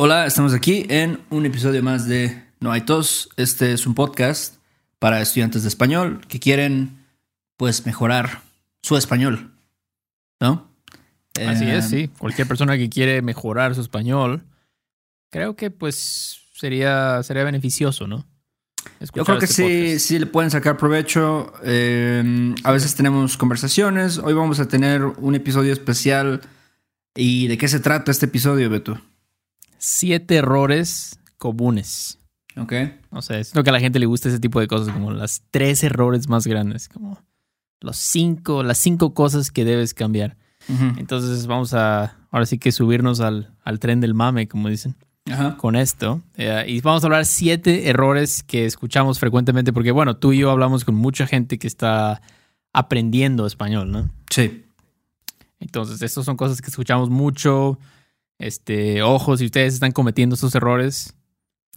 Hola, 0.00 0.26
estamos 0.26 0.54
aquí 0.54 0.86
en 0.88 1.20
un 1.30 1.44
episodio 1.46 1.82
más 1.82 2.06
de 2.06 2.44
No 2.60 2.70
hay 2.70 2.82
tos. 2.82 3.30
Este 3.36 3.72
es 3.72 3.86
un 3.86 3.94
podcast 3.94 4.56
para 4.98 5.20
estudiantes 5.20 5.62
de 5.62 5.68
español 5.68 6.20
que 6.28 6.38
quieren, 6.40 7.04
pues, 7.56 7.84
mejorar 7.86 8.42
su 8.82 8.96
español, 8.96 9.52
¿no? 10.40 10.70
Así 11.46 11.64
Eh, 11.64 11.78
es, 11.78 11.88
sí. 11.88 12.08
Cualquier 12.18 12.46
persona 12.48 12.76
que 12.76 12.88
quiere 12.88 13.22
mejorar 13.22 13.74
su 13.74 13.80
español, 13.80 14.44
creo 15.30 15.56
que 15.56 15.70
pues 15.70 16.42
sería, 16.54 17.22
sería 17.22 17.44
beneficioso, 17.44 18.06
¿no? 18.06 18.18
Yo 18.18 19.04
Escuchar 19.04 19.24
creo 19.26 19.38
que 19.40 19.44
este 19.46 19.54
sí, 19.54 19.62
podcast. 19.86 20.06
sí 20.06 20.18
le 20.18 20.26
pueden 20.26 20.50
sacar 20.50 20.76
provecho. 20.76 21.52
Eh, 21.64 22.54
a 22.64 22.72
veces 22.72 22.94
tenemos 22.94 23.36
conversaciones. 23.36 24.18
Hoy 24.18 24.32
vamos 24.32 24.58
a 24.60 24.66
tener 24.68 25.02
un 25.04 25.34
episodio 25.34 25.72
especial. 25.72 26.40
¿Y 27.14 27.48
de 27.48 27.58
qué 27.58 27.66
se 27.68 27.80
trata 27.80 28.10
este 28.12 28.26
episodio, 28.26 28.70
Beto? 28.70 29.00
Siete 29.78 30.36
errores 30.36 31.18
comunes. 31.38 32.18
Ok. 32.56 32.72
O 33.10 33.22
sea, 33.22 33.38
es 33.38 33.54
lo 33.54 33.62
que 33.62 33.70
a 33.70 33.72
la 33.72 33.80
gente 33.80 33.98
le 33.98 34.06
gusta 34.06 34.28
ese 34.28 34.40
tipo 34.40 34.60
de 34.60 34.66
cosas, 34.66 34.92
como 34.92 35.12
las 35.12 35.42
tres 35.50 35.82
errores 35.84 36.28
más 36.28 36.46
grandes, 36.46 36.88
como 36.88 37.22
los 37.80 37.96
cinco, 37.96 38.62
las 38.62 38.78
cinco 38.78 39.14
cosas 39.14 39.50
que 39.50 39.64
debes 39.64 39.94
cambiar. 39.94 40.36
Entonces 40.98 41.46
vamos 41.46 41.72
a, 41.72 42.16
ahora 42.30 42.44
sí 42.44 42.58
que 42.58 42.72
subirnos 42.72 43.20
al, 43.20 43.54
al 43.64 43.78
tren 43.78 44.00
del 44.00 44.12
mame, 44.12 44.48
como 44.48 44.68
dicen. 44.68 44.96
Ajá. 45.30 45.56
con 45.56 45.76
esto. 45.76 46.22
Eh, 46.36 46.64
y 46.68 46.80
vamos 46.80 47.02
a 47.02 47.06
hablar 47.06 47.26
siete 47.26 47.88
errores 47.88 48.42
que 48.42 48.64
escuchamos 48.64 49.18
frecuentemente, 49.18 49.72
porque 49.72 49.90
bueno, 49.90 50.16
tú 50.16 50.32
y 50.32 50.38
yo 50.38 50.50
hablamos 50.50 50.84
con 50.84 50.94
mucha 50.94 51.26
gente 51.26 51.58
que 51.58 51.66
está 51.66 52.22
aprendiendo 52.72 53.46
español, 53.46 53.90
¿no? 53.90 54.10
Sí. 54.30 54.64
Entonces, 55.60 56.00
estas 56.02 56.24
son 56.24 56.36
cosas 56.36 56.62
que 56.62 56.70
escuchamos 56.70 57.10
mucho. 57.10 57.78
Este, 58.38 59.02
ojo, 59.02 59.36
si 59.36 59.46
ustedes 59.46 59.74
están 59.74 59.92
cometiendo 59.92 60.34
estos 60.34 60.54
errores, 60.54 61.14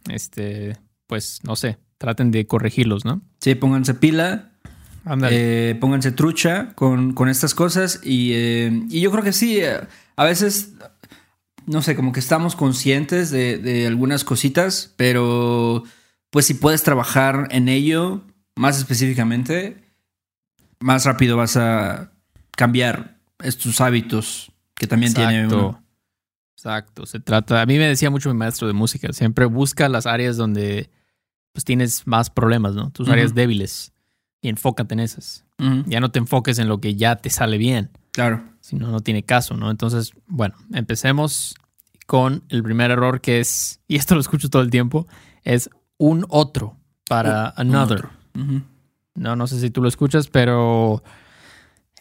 este, 0.08 0.76
pues 1.06 1.40
no 1.42 1.56
sé, 1.56 1.78
traten 1.98 2.30
de 2.30 2.46
corregirlos, 2.46 3.04
¿no? 3.04 3.22
Sí, 3.40 3.54
pónganse 3.54 3.94
pila. 3.94 4.48
Eh, 5.30 5.76
pónganse 5.80 6.12
trucha 6.12 6.74
con, 6.76 7.12
con 7.12 7.28
estas 7.28 7.56
cosas 7.56 8.00
y, 8.04 8.34
eh, 8.34 8.84
y 8.88 9.00
yo 9.00 9.10
creo 9.10 9.24
que 9.24 9.32
sí, 9.32 9.58
eh, 9.58 9.80
a 10.14 10.24
veces, 10.24 10.74
no 11.66 11.82
sé, 11.82 11.96
como 11.96 12.12
que 12.12 12.20
estamos 12.20 12.54
conscientes 12.54 13.32
de, 13.32 13.58
de 13.58 13.88
algunas 13.88 14.22
cositas, 14.22 14.94
pero 14.96 15.82
pues 16.30 16.46
si 16.46 16.54
puedes 16.54 16.84
trabajar 16.84 17.48
en 17.50 17.68
ello 17.68 18.22
más 18.54 18.78
específicamente, 18.78 19.82
más 20.78 21.04
rápido 21.04 21.36
vas 21.36 21.56
a 21.56 22.12
cambiar 22.52 23.18
estos 23.42 23.80
hábitos 23.80 24.52
que 24.74 24.86
también 24.86 25.14
tiene 25.14 25.46
uno. 25.46 25.81
Exacto. 26.56 27.06
Se 27.06 27.20
trata. 27.20 27.60
A 27.62 27.66
mí 27.66 27.78
me 27.78 27.86
decía 27.86 28.10
mucho 28.10 28.28
mi 28.30 28.36
maestro 28.36 28.66
de 28.66 28.72
música. 28.72 29.12
Siempre 29.12 29.46
busca 29.46 29.88
las 29.88 30.06
áreas 30.06 30.36
donde 30.36 30.90
pues 31.52 31.64
tienes 31.64 32.06
más 32.06 32.30
problemas, 32.30 32.74
¿no? 32.74 32.90
Tus 32.90 33.08
áreas 33.08 33.34
débiles. 33.34 33.92
Y 34.40 34.48
enfócate 34.48 34.94
en 34.94 35.00
esas. 35.00 35.44
Ya 35.86 36.00
no 36.00 36.10
te 36.10 36.18
enfoques 36.18 36.58
en 36.58 36.68
lo 36.68 36.80
que 36.80 36.96
ya 36.96 37.14
te 37.16 37.30
sale 37.30 37.56
bien. 37.58 37.90
Claro. 38.10 38.42
Si 38.60 38.74
no, 38.76 38.88
no 38.90 39.00
tiene 39.00 39.22
caso, 39.22 39.56
¿no? 39.56 39.70
Entonces, 39.70 40.12
bueno, 40.26 40.56
empecemos 40.72 41.54
con 42.06 42.42
el 42.48 42.62
primer 42.64 42.90
error 42.90 43.20
que 43.20 43.38
es, 43.38 43.80
y 43.86 43.94
esto 43.96 44.14
lo 44.16 44.20
escucho 44.20 44.50
todo 44.50 44.62
el 44.62 44.70
tiempo, 44.70 45.06
es 45.44 45.70
un 45.98 46.26
otro 46.28 46.76
para 47.08 47.50
another. 47.56 47.98
otro. 47.98 48.10
No, 49.14 49.36
no 49.36 49.46
sé 49.46 49.60
si 49.60 49.70
tú 49.70 49.82
lo 49.82 49.88
escuchas, 49.88 50.26
pero 50.28 51.04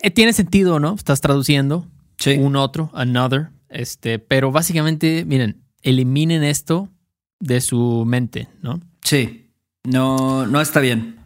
eh, 0.02 0.09
tiene 0.09 0.33
sentido, 0.33 0.79
¿no? 0.79 0.95
Estás 0.95 1.22
traduciendo 1.22 1.88
Sí. 2.17 2.38
un 2.39 2.55
otro, 2.55 2.89
another. 2.95 3.49
Este, 3.72 4.19
pero 4.19 4.52
básicamente, 4.52 5.23
miren, 5.25 5.64
eliminen 5.81 6.44
esto 6.44 6.89
de 7.39 7.61
su 7.61 8.03
mente, 8.05 8.47
¿no? 8.61 8.80
Sí. 9.02 9.50
No, 9.83 10.45
no 10.45 10.61
está 10.61 10.80
bien. 10.80 11.17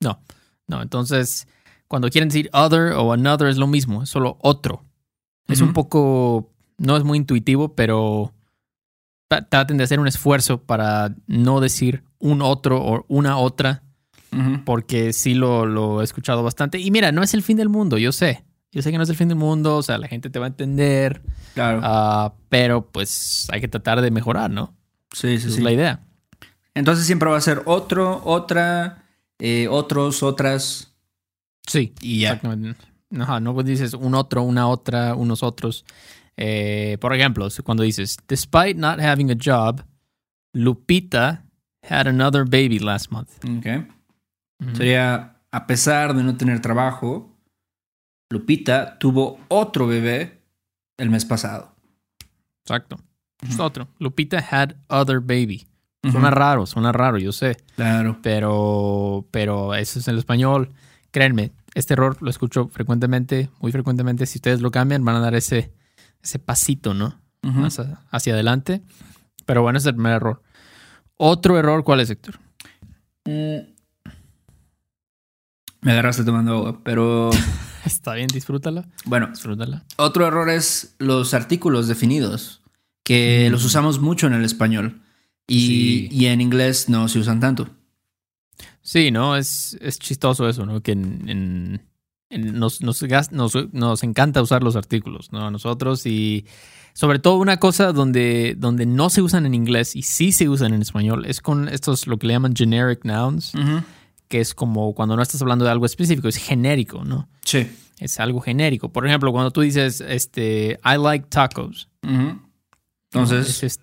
No, 0.00 0.18
no. 0.66 0.82
Entonces, 0.82 1.46
cuando 1.88 2.08
quieren 2.10 2.28
decir 2.28 2.50
other 2.52 2.92
o 2.94 3.12
another 3.12 3.48
es 3.48 3.56
lo 3.58 3.66
mismo, 3.66 4.02
es 4.02 4.08
solo 4.10 4.38
otro. 4.40 4.82
Es 5.48 5.60
un 5.60 5.72
poco, 5.72 6.50
no 6.78 6.96
es 6.96 7.04
muy 7.04 7.18
intuitivo, 7.18 7.76
pero 7.76 8.32
tra- 9.30 9.46
traten 9.48 9.76
de 9.76 9.84
hacer 9.84 10.00
un 10.00 10.08
esfuerzo 10.08 10.58
para 10.62 11.14
no 11.28 11.60
decir 11.60 12.02
un 12.18 12.42
otro 12.42 12.82
o 12.82 13.04
una 13.08 13.36
otra, 13.38 13.82
porque 14.64 15.12
sí 15.12 15.34
lo, 15.34 15.64
lo 15.66 16.00
he 16.00 16.04
escuchado 16.04 16.42
bastante. 16.42 16.80
Y 16.80 16.90
mira, 16.90 17.12
no 17.12 17.22
es 17.22 17.32
el 17.34 17.42
fin 17.42 17.56
del 17.58 17.68
mundo, 17.68 17.96
yo 17.96 18.10
sé. 18.10 18.44
Yo 18.72 18.82
sé 18.82 18.90
que 18.90 18.98
no 18.98 19.04
es 19.04 19.08
el 19.10 19.16
fin 19.16 19.28
del 19.28 19.38
mundo, 19.38 19.76
o 19.76 19.82
sea, 19.82 19.96
la 19.98 20.08
gente 20.08 20.28
te 20.30 20.38
va 20.38 20.46
a 20.46 20.48
entender, 20.48 21.22
Claro. 21.54 21.80
ah, 21.82 22.34
pero 22.48 22.86
pues 22.90 23.46
hay 23.50 23.60
que 23.60 23.68
tratar 23.68 24.00
de 24.02 24.10
mejorar, 24.10 24.50
¿no? 24.50 24.74
sí, 25.12 25.28
sí, 25.38 25.46
Esa 25.46 25.48
sí. 25.48 25.54
es 25.58 25.62
la 25.62 25.72
idea. 25.72 26.00
Entonces 26.74 27.06
siempre 27.06 27.30
va 27.30 27.38
a 27.38 27.40
ser 27.40 27.62
otro, 27.64 28.20
otra, 28.24 29.04
eh, 29.38 29.66
otros, 29.68 30.22
otras 30.22 30.92
Sí, 31.66 31.94
y 32.00 32.20
ya. 32.20 32.34
Exactamente. 32.34 32.84
Ajá, 33.18 33.40
no 33.40 33.54
dices 33.62 33.94
un 33.94 34.14
otro, 34.14 34.42
una 34.42 34.68
otra, 34.68 35.14
unos 35.14 35.42
otros. 35.42 35.84
Eh, 36.36 36.98
por 37.00 37.14
ejemplo, 37.14 37.48
cuando 37.64 37.82
dices, 37.82 38.18
despite 38.28 38.74
not 38.74 39.00
having 39.00 39.30
a 39.30 39.36
job, 39.42 39.82
Lupita 40.52 41.44
had 41.88 42.06
another 42.06 42.44
baby 42.44 42.78
last 42.78 43.10
month. 43.10 43.30
Ok. 43.44 43.66
Ujú. 44.60 44.76
Sería, 44.76 45.36
a 45.50 45.66
pesar 45.66 46.14
de 46.14 46.22
no 46.22 46.36
tener 46.36 46.60
trabajo, 46.60 47.35
Lupita 48.30 48.98
tuvo 48.98 49.38
otro 49.48 49.86
bebé 49.86 50.40
el 50.98 51.10
mes 51.10 51.24
pasado. 51.24 51.72
Exacto. 52.64 52.98
Es 53.42 53.54
Ujú. 53.54 53.62
otro. 53.62 53.88
Lupita 53.98 54.38
had 54.38 54.74
other 54.88 55.20
baby. 55.20 55.66
Suena 56.10 56.30
raro, 56.30 56.66
suena 56.66 56.92
raro, 56.92 57.18
yo 57.18 57.32
sé. 57.32 57.56
Claro. 57.74 58.18
Pero, 58.22 59.26
pero 59.32 59.74
eso 59.74 59.98
es 59.98 60.06
en 60.06 60.12
el 60.14 60.18
español. 60.20 60.72
Créanme, 61.10 61.50
este 61.74 61.94
error 61.94 62.16
lo 62.20 62.30
escucho 62.30 62.68
frecuentemente, 62.68 63.50
muy 63.60 63.72
frecuentemente. 63.72 64.24
Si 64.26 64.38
ustedes 64.38 64.60
lo 64.60 64.70
cambian, 64.70 65.04
van 65.04 65.16
a 65.16 65.20
dar 65.20 65.34
ese, 65.34 65.72
ese 66.22 66.38
pasito, 66.38 66.94
¿no? 66.94 67.20
Hacia 68.10 68.34
adelante. 68.34 68.82
Pero 69.46 69.62
bueno, 69.62 69.78
ese 69.78 69.88
es 69.88 69.90
el 69.90 69.94
primer 69.96 70.12
error. 70.14 70.42
Otro 71.16 71.58
error, 71.58 71.82
¿cuál 71.82 72.00
es, 72.00 72.10
Héctor? 72.10 72.38
Mm. 73.24 73.74
Me 75.80 75.92
agarraste 75.92 76.24
tomando 76.24 76.52
agua, 76.54 76.80
pero 76.84 77.30
Está 77.94 78.14
bien, 78.14 78.28
disfrútala. 78.28 78.86
bueno, 79.04 79.28
Disfrútala. 79.28 79.84
otro 79.96 80.26
error 80.26 80.50
es 80.50 80.94
los 80.98 81.32
artículos 81.34 81.88
definidos, 81.88 82.62
que 83.04 83.46
Mm. 83.48 83.52
los 83.52 83.64
usamos 83.64 84.00
mucho 84.00 84.26
en 84.26 84.34
el 84.34 84.44
español 84.44 85.00
y, 85.46 85.60
Sí. 85.60 86.08
y 86.10 86.26
en 86.26 86.40
inglés 86.40 86.88
no 86.88 87.08
se 87.08 87.18
usan 87.20 87.40
tanto. 87.40 87.68
Sí, 88.82 89.10
¿no? 89.10 89.36
Es, 89.36 89.76
es 89.80 89.98
chistoso 89.98 90.48
eso, 90.48 90.64
¿no? 90.66 90.80
Que 90.82 90.92
en, 90.92 91.28
en- 91.28 91.82
en- 92.30 92.58
nos, 92.58 92.80
nos, 92.82 93.02
nos, 93.32 93.52
nos 93.72 94.02
encanta 94.02 94.42
usar 94.42 94.62
los 94.62 94.76
artículos, 94.76 95.32
¿no? 95.32 95.46
A 95.46 95.50
nosotros 95.50 96.06
y 96.06 96.46
sobre 96.94 97.18
todo 97.18 97.36
una 97.38 97.58
cosa 97.58 97.92
donde, 97.92 98.54
donde 98.58 98.86
no 98.86 99.10
se 99.10 99.22
usan 99.22 99.44
en 99.46 99.54
inglés 99.54 99.94
y 99.96 100.02
sí 100.02 100.32
se 100.32 100.48
usan 100.48 100.72
en 100.74 100.82
español 100.82 101.26
es 101.26 101.40
con 101.40 101.68
estos, 101.68 102.06
lo 102.06 102.16
que 102.18 102.26
le 102.26 102.32
llaman 102.34 102.54
generic 102.56 103.04
nouns, 103.04 103.52
que 104.28 104.40
es 104.40 104.54
como 104.54 104.94
cuando 104.94 105.14
no 105.14 105.22
estás 105.22 105.42
hablando 105.42 105.64
de 105.64 105.70
algo 105.70 105.86
específico, 105.86 106.26
es 106.28 106.36
genérico, 106.36 107.04
¿no? 107.04 107.28
Sí. 107.46 107.66
Es 107.98 108.20
algo 108.20 108.40
genérico. 108.42 108.92
Por 108.92 109.06
ejemplo, 109.06 109.32
cuando 109.32 109.50
tú 109.52 109.62
dices, 109.62 110.02
este, 110.02 110.78
I 110.84 110.98
like 111.02 111.28
tacos. 111.30 111.88
Entonces, 112.02 113.48
Es- 113.48 113.62
es- 113.62 113.80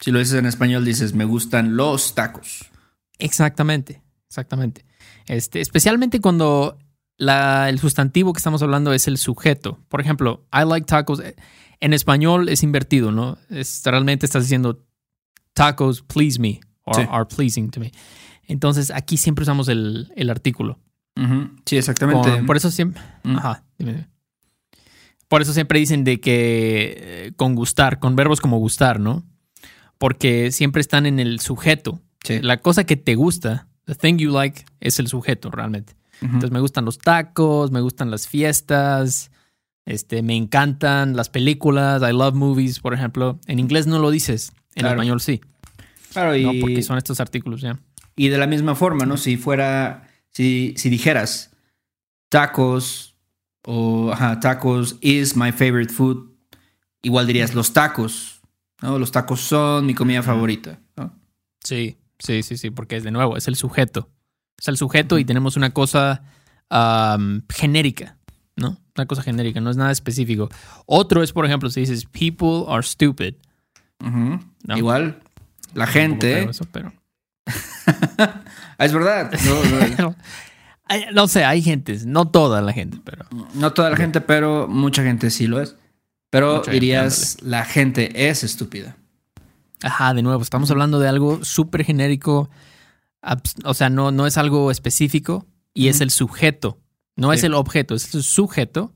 si 0.00 0.10
lo 0.10 0.18
dices 0.18 0.34
en 0.34 0.46
español, 0.46 0.84
dices, 0.84 1.14
me 1.14 1.24
gustan 1.24 1.76
los 1.76 2.14
tacos. 2.14 2.66
Exactamente, 3.18 4.02
exactamente. 4.28 4.84
Este, 5.26 5.60
especialmente 5.60 6.20
cuando 6.20 6.76
la- 7.16 7.68
el 7.70 7.78
sustantivo 7.78 8.32
que 8.32 8.38
estamos 8.38 8.62
hablando 8.62 8.92
es 8.92 9.06
el 9.08 9.16
sujeto. 9.16 9.78
Por 9.88 10.00
ejemplo, 10.00 10.46
I 10.52 10.64
like 10.68 10.86
tacos. 10.86 11.20
eh, 11.20 11.34
En 11.80 11.92
español 11.92 12.48
es 12.48 12.62
invertido, 12.62 13.12
¿no? 13.12 13.36
Es, 13.50 13.82
realmente 13.84 14.24
estás 14.26 14.44
diciendo 14.44 14.84
tacos 15.52 16.02
please 16.02 16.38
me 16.40 16.60
or 16.84 16.94
Sí. 16.94 17.02
are 17.10 17.24
pleasing 17.26 17.70
to 17.70 17.80
me. 17.80 17.92
Entonces 18.44 18.90
aquí 18.90 19.16
siempre 19.18 19.42
usamos 19.42 19.68
el, 19.68 20.10
el 20.16 20.30
artículo. 20.30 20.78
Sí, 21.64 21.76
exactamente. 21.76 22.30
Con- 22.30 22.46
por 22.46 22.56
eso 22.56 22.70
siempre. 22.70 23.02
Mm. 23.22 23.36
Ajá, 23.36 23.62
dime, 23.78 23.92
dime. 23.92 24.08
Por 25.28 25.42
eso 25.42 25.52
siempre 25.52 25.78
dicen 25.78 26.04
de 26.04 26.20
que 26.20 26.94
eh, 26.98 27.32
con 27.36 27.54
gustar, 27.54 27.98
con 27.98 28.14
verbos 28.16 28.40
como 28.40 28.58
gustar, 28.58 29.00
¿no? 29.00 29.24
Porque 29.98 30.52
siempre 30.52 30.80
están 30.80 31.06
en 31.06 31.18
el 31.18 31.40
sujeto. 31.40 32.00
Sí. 32.24 32.40
La 32.40 32.58
cosa 32.58 32.84
que 32.84 32.96
te 32.96 33.14
gusta, 33.14 33.66
the 33.86 33.94
thing 33.94 34.16
you 34.18 34.30
like, 34.32 34.64
es 34.80 34.98
el 34.98 35.08
sujeto 35.08 35.50
realmente. 35.50 35.94
Entonces 36.20 36.50
me 36.52 36.60
gustan 36.60 36.84
los 36.86 36.98
tacos, 36.98 37.70
me 37.70 37.80
gustan 37.80 38.10
las 38.10 38.28
fiestas, 38.28 39.30
este, 39.84 40.22
me 40.22 40.34
encantan 40.36 41.16
las 41.16 41.28
películas, 41.28 42.00
I 42.02 42.12
love 42.12 42.34
movies, 42.34 42.80
por 42.80 42.94
ejemplo. 42.94 43.38
En 43.46 43.58
inglés 43.58 43.86
no 43.86 43.98
lo 43.98 44.10
dices, 44.10 44.52
en 44.74 44.82
Claro. 44.82 44.94
español 44.94 45.20
sí. 45.20 45.40
Claro, 46.12 46.34
y, 46.36 46.44
No, 46.44 46.52
porque 46.60 46.82
son 46.82 46.96
estos 46.96 47.20
artículos 47.20 47.60
ya. 47.60 47.78
y 48.16 48.28
de 48.28 48.38
la 48.38 48.46
misma 48.46 48.74
forma, 48.74 49.04
¿no? 49.04 49.16
Si 49.18 49.36
fuera, 49.36 50.08
si, 50.34 50.74
si 50.76 50.90
dijeras 50.90 51.50
tacos 52.28 53.16
o 53.64 54.12
ajá, 54.12 54.40
tacos 54.40 54.98
is 55.00 55.36
my 55.36 55.52
favorite 55.52 55.92
food, 55.92 56.30
igual 57.02 57.26
dirías 57.26 57.54
los 57.54 57.72
tacos 57.72 58.34
¿no? 58.84 58.98
Los 58.98 59.12
tacos 59.12 59.40
son 59.40 59.86
mi 59.86 59.94
comida 59.94 60.22
favorita. 60.22 60.78
¿no? 60.96 61.18
Sí, 61.62 61.96
sí, 62.18 62.42
sí, 62.42 62.58
sí, 62.58 62.70
porque 62.70 62.96
es 62.96 63.04
de 63.04 63.10
nuevo, 63.10 63.36
es 63.36 63.48
el 63.48 63.56
sujeto. 63.56 64.10
Es 64.58 64.68
el 64.68 64.76
sujeto 64.76 65.18
y 65.18 65.24
tenemos 65.24 65.56
una 65.56 65.70
cosa 65.70 66.22
um, 66.70 67.40
genérica, 67.48 68.18
¿no? 68.56 68.78
Una 68.96 69.06
cosa 69.06 69.22
genérica, 69.22 69.60
no 69.60 69.70
es 69.70 69.76
nada 69.76 69.90
específico. 69.90 70.50
Otro 70.86 71.22
es, 71.22 71.32
por 71.32 71.46
ejemplo, 71.46 71.70
si 71.70 71.80
dices, 71.80 72.04
people 72.04 72.64
are 72.68 72.82
stupid. 72.82 73.34
No. 74.00 74.76
Igual, 74.76 75.20
la 75.72 75.86
gente. 75.86 76.42
eso, 76.42 76.66
pero... 76.70 76.92
Ah, 77.86 78.84
es 78.86 78.92
verdad. 78.92 79.30
No, 81.12 81.28
sé, 81.28 81.44
hay 81.44 81.62
gentes, 81.62 82.04
no 82.06 82.28
toda 82.28 82.60
la 82.60 82.72
gente, 82.72 82.98
pero... 83.04 83.24
no- 83.54 83.72
toda 83.72 83.90
la 83.90 83.96
gente, 83.96 84.20
pero 84.20 84.68
mucha 84.68 85.02
gente 85.02 85.30
sí 85.30 85.46
lo 85.46 85.60
es. 85.60 85.76
Pero 86.30 86.48
Mucha 86.56 86.64
gente, 86.64 86.72
dirías, 86.72 87.36
la 87.42 87.64
gente 87.64 88.28
es 88.28 88.42
estúpida. 88.44 88.96
Ajá, 89.82 90.12
de 90.14 90.22
nuevo, 90.22 90.42
estamos 90.42 90.70
hablando 90.70 90.98
de 90.98 91.08
algo 91.08 91.44
súper 91.44 91.84
genérico, 91.84 92.50
o 93.64 93.74
sea, 93.74 93.88
no, 93.88 94.10
no 94.10 94.26
es 94.26 94.36
algo 94.36 94.70
específico 94.70 95.46
y 95.72 95.88
es 95.88 96.00
el 96.00 96.10
sujeto, 96.10 96.78
no 97.16 97.32
es 97.32 97.44
el 97.44 97.54
objeto, 97.54 97.94
es 97.94 98.14
el 98.14 98.22
sujeto. 98.22 98.92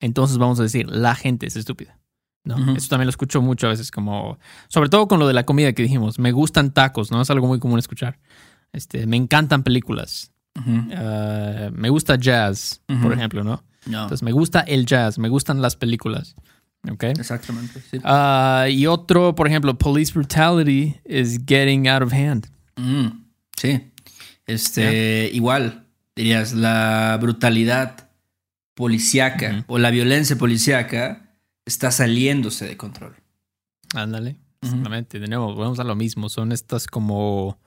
Entonces 0.00 0.36
vamos 0.38 0.58
a 0.60 0.64
decir, 0.64 0.86
la 0.90 1.14
gente 1.14 1.46
es 1.46 1.56
estúpida. 1.56 1.98
¿No? 2.44 2.56
Ujú. 2.56 2.72
Eso 2.72 2.88
también 2.88 3.06
lo 3.06 3.10
escucho 3.10 3.40
mucho 3.40 3.66
a 3.66 3.70
veces, 3.70 3.90
como, 3.90 4.38
sobre 4.68 4.88
todo 4.88 5.08
con 5.08 5.18
lo 5.18 5.26
de 5.26 5.34
la 5.34 5.44
comida 5.44 5.72
que 5.72 5.82
dijimos, 5.82 6.18
me 6.18 6.32
gustan 6.32 6.72
tacos, 6.72 7.10
¿no? 7.10 7.20
Es 7.20 7.30
algo 7.30 7.46
muy 7.46 7.58
común 7.58 7.78
escuchar. 7.78 8.18
Este, 8.72 9.06
me 9.06 9.16
encantan 9.16 9.62
películas. 9.62 10.32
Ah, 10.56 11.70
me 11.72 11.88
gusta 11.88 12.16
jazz, 12.16 12.82
por 13.02 13.12
ejemplo, 13.12 13.42
¿no? 13.44 13.62
No, 13.86 14.02
Entonces 14.02 14.22
me 14.22 14.32
gusta 14.32 14.60
el 14.60 14.86
jazz, 14.86 15.18
me 15.18 15.28
gustan 15.28 15.60
las 15.60 15.76
películas. 15.76 16.36
¿Ok? 16.90 17.04
exactamente. 17.04 17.80
sí. 17.90 18.00
Ah, 18.02 18.66
y 18.68 18.86
otro, 18.86 19.36
por 19.36 19.46
ejemplo, 19.46 19.78
police 19.78 20.12
brutality 20.12 20.96
is 21.04 21.40
getting 21.46 21.86
out 21.86 22.02
of 22.02 22.12
hand. 22.12 22.48
Mm, 22.76 23.24
sí. 23.56 23.92
Este, 24.46 25.30
igual, 25.32 25.86
dirías, 26.16 26.52
la 26.52 27.16
brutalidad 27.20 28.08
policíaca 28.74 29.64
o 29.68 29.78
la 29.78 29.90
violencia 29.90 30.36
policíaca 30.36 31.21
está 31.66 31.90
saliéndose 31.90 32.66
de 32.66 32.76
control. 32.76 33.16
Ándale, 33.94 34.36
exactamente. 34.60 35.18
De 35.20 35.26
nuevo, 35.28 35.54
vamos 35.54 35.78
a 35.78 35.84
lo 35.84 35.94
mismo. 35.94 36.28
Son 36.28 36.52
estas 36.52 36.86
como 36.86 37.58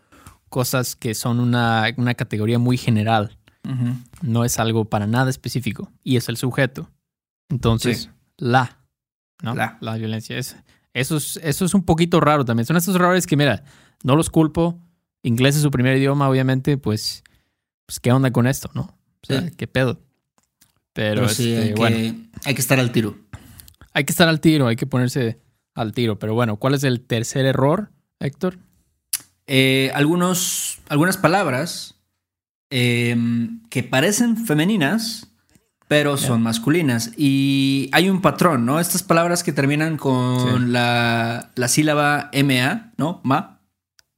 cosas 0.49 0.95
que 0.95 1.13
son 1.13 1.39
una, 1.39 1.85
una 1.97 2.13
categoría 2.15 2.59
muy 2.59 2.77
general. 2.77 3.37
No 4.21 4.45
es 4.45 4.59
algo 4.59 4.85
para 4.85 5.07
nada 5.07 5.29
específico. 5.31 5.91
Y 6.03 6.17
es 6.17 6.29
el 6.29 6.37
sujeto. 6.37 6.91
Entonces, 7.49 8.03
Sí. 8.03 8.09
la, 8.37 8.77
¿no? 9.41 9.55
La. 9.55 9.95
violencia. 9.97 10.37
Es, 10.37 10.55
eso, 10.93 11.17
es, 11.17 11.37
eso 11.43 11.65
es 11.65 11.73
un 11.73 11.83
poquito 11.83 12.19
raro 12.19 12.45
también. 12.45 12.65
Son 12.67 12.77
estos 12.77 12.95
errores 12.95 13.25
que, 13.25 13.35
mira, 13.35 13.63
no 14.03 14.15
los 14.15 14.29
culpo. 14.29 14.79
Inglés 15.23 15.55
es 15.55 15.63
su 15.63 15.71
primer 15.71 15.97
idioma, 15.97 16.29
obviamente, 16.29 16.77
pues, 16.77 17.23
pues 17.87 17.99
¿qué 17.99 18.11
onda 18.11 18.29
con 18.31 18.45
esto, 18.45 18.69
no? 18.75 18.81
O 18.81 19.25
sea, 19.25 19.41
Sí. 19.41 19.51
¿qué 19.57 19.65
pedo? 19.67 19.99
Pero, 20.93 21.21
Pero 21.21 21.29
sí, 21.29 21.51
este, 21.51 21.63
hay, 21.69 21.73
bueno. 21.73 21.95
que, 21.97 22.15
hay 22.45 22.53
que 22.55 22.61
estar 22.61 22.79
al 22.79 22.91
tiro. 22.91 23.17
Hay 23.95 24.03
que 24.03 24.11
estar 24.11 24.27
al 24.27 24.39
tiro, 24.41 24.67
hay 24.67 24.75
que 24.75 24.85
ponerse 24.85 25.39
al 25.73 25.91
tiro. 25.93 26.19
Pero 26.19 26.35
bueno, 26.35 26.57
¿cuál 26.57 26.75
es 26.75 26.83
el 26.83 27.01
tercer 27.01 27.45
error, 27.47 27.89
Héctor? 28.19 28.59
Eh, 29.47 29.91
algunos, 29.95 30.79
algunas 30.89 31.17
palabras 31.17 31.95
eh, 32.69 33.15
que 33.69 33.83
parecen 33.83 34.37
femeninas, 34.37 35.31
pero 35.87 36.17
son 36.17 36.41
masculinas. 36.43 37.11
Y 37.15 37.89
hay 37.93 38.09
un 38.09 38.21
patrón, 38.21 38.65
¿no? 38.65 38.79
Estas 38.79 39.01
palabras 39.03 39.43
que 39.43 39.53
terminan 39.53 39.97
con 39.97 40.39
Sí. 40.65 40.65
la, 40.71 41.51
la 41.55 41.67
sílaba 41.67 42.29
MA, 42.33 42.91
¿no? 42.97 43.21
Ma. 43.23 43.61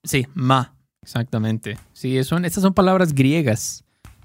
Sí, 0.03 0.25
ma, 0.33 0.73
exactamente. 1.03 1.77
Sí, 1.93 2.23
son, 2.23 2.45
estas 2.45 2.63
son 2.63 2.73
palabras 2.73 3.13
griegas. 3.13 3.83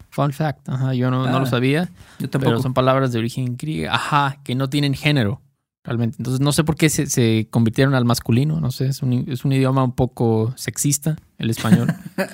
Fun 0.09 0.33
fact, 0.33 0.69
ajá, 0.69 0.95
yo 0.95 1.11
no, 1.11 1.27
no 1.27 1.37
Ah, 1.37 1.41
lo 1.41 1.47
sabía, 1.47 1.91
Yo 2.21 2.31
tampoco. 2.31 2.53
pero 2.53 2.63
son 2.63 2.75
palabras 2.75 3.13
de 3.13 3.19
origen 3.19 3.57
griega, 3.57 3.95
ajá, 3.95 4.39
que 4.45 4.55
no 4.55 4.69
tienen 4.71 4.95
género, 4.95 5.41
realmente. 5.85 6.17
Entonces 6.19 6.41
no 6.41 6.53
sé 6.53 6.65
por 6.65 6.77
qué 6.77 6.89
se, 6.89 7.07
se 7.07 7.49
convirtieron 7.51 7.95
al 7.95 8.05
masculino, 8.05 8.61
no 8.61 8.71
sé, 8.71 8.87
es 8.87 9.03
un, 9.03 9.25
es 9.29 9.45
un 9.45 9.53
idioma 9.53 9.83
un 9.85 9.93
poco 9.95 10.53
sexista, 10.57 11.17
el 11.39 11.51
español. 11.51 11.93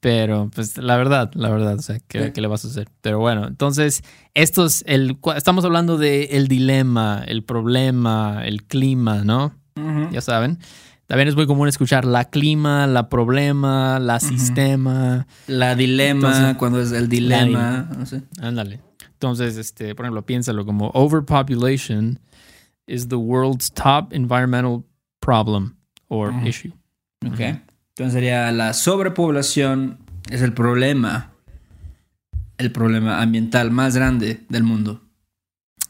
Pero, 0.00 0.50
pues, 0.54 0.76
la 0.78 0.96
verdad, 0.96 1.30
la 1.34 1.48
verdad, 1.50 1.74
o 1.78 1.82
sea, 1.82 1.98
¿qué, 2.06 2.26
Sí. 2.26 2.30
qué 2.32 2.40
le 2.40 2.46
vas 2.46 2.64
a 2.64 2.68
hacer? 2.68 2.88
Pero 3.00 3.18
bueno, 3.18 3.46
entonces, 3.48 4.02
estos, 4.34 4.84
el, 4.86 5.20
cua- 5.20 5.36
estamos 5.36 5.64
hablando 5.64 5.96
de 5.98 6.24
el 6.32 6.46
dilema, 6.48 7.24
el 7.26 7.42
problema, 7.42 8.42
el 8.44 8.62
clima, 8.64 9.24
¿no? 9.24 9.52
Ya 10.12 10.20
saben. 10.20 10.58
También 11.06 11.28
es 11.28 11.34
muy 11.36 11.46
común 11.46 11.66
escuchar 11.68 12.04
la 12.04 12.24
clima, 12.26 12.86
la 12.86 13.08
problema, 13.08 13.98
la 13.98 14.20
sistema. 14.20 15.26
La 15.48 15.74
dilema, 15.74 16.28
Entonces, 16.28 16.56
cuando 16.56 16.80
es 16.80 16.92
el 16.92 17.08
dilema. 17.08 17.88
no 17.96 18.06
sé. 18.06 18.22
Ándale. 18.40 18.80
Entonces, 19.12 19.56
este, 19.56 19.94
por 19.94 20.04
ejemplo, 20.04 20.22
piénsalo 20.24 20.64
como 20.64 20.90
overpopulation 20.94 22.20
is 22.86 23.08
the 23.08 23.18
world's 23.18 23.70
top 23.70 24.12
environmental 24.12 24.84
problem 25.20 25.76
or 26.08 26.32
issue. 26.44 26.72
Ok. 27.24 27.40
Entonces 27.40 28.12
sería 28.12 28.52
la 28.52 28.72
sobrepoblación 28.72 29.98
es 30.30 30.42
el 30.42 30.52
problema, 30.52 31.32
el 32.58 32.70
problema 32.70 33.22
ambiental 33.22 33.70
más 33.70 33.96
grande 33.96 34.44
del 34.48 34.64
mundo. 34.64 35.00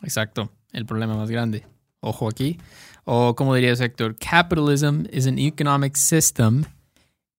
Exacto. 0.02 0.50
El 0.72 0.86
problema 0.86 1.16
más 1.16 1.30
grande. 1.30 1.64
Ojo 2.00 2.28
aquí. 2.28 2.58
O 3.04 3.34
como 3.34 3.54
diría 3.54 3.72
Héctor, 3.72 4.16
capitalism 4.16 5.04
is 5.12 5.26
an 5.26 5.38
economic 5.38 5.96
system 5.96 6.64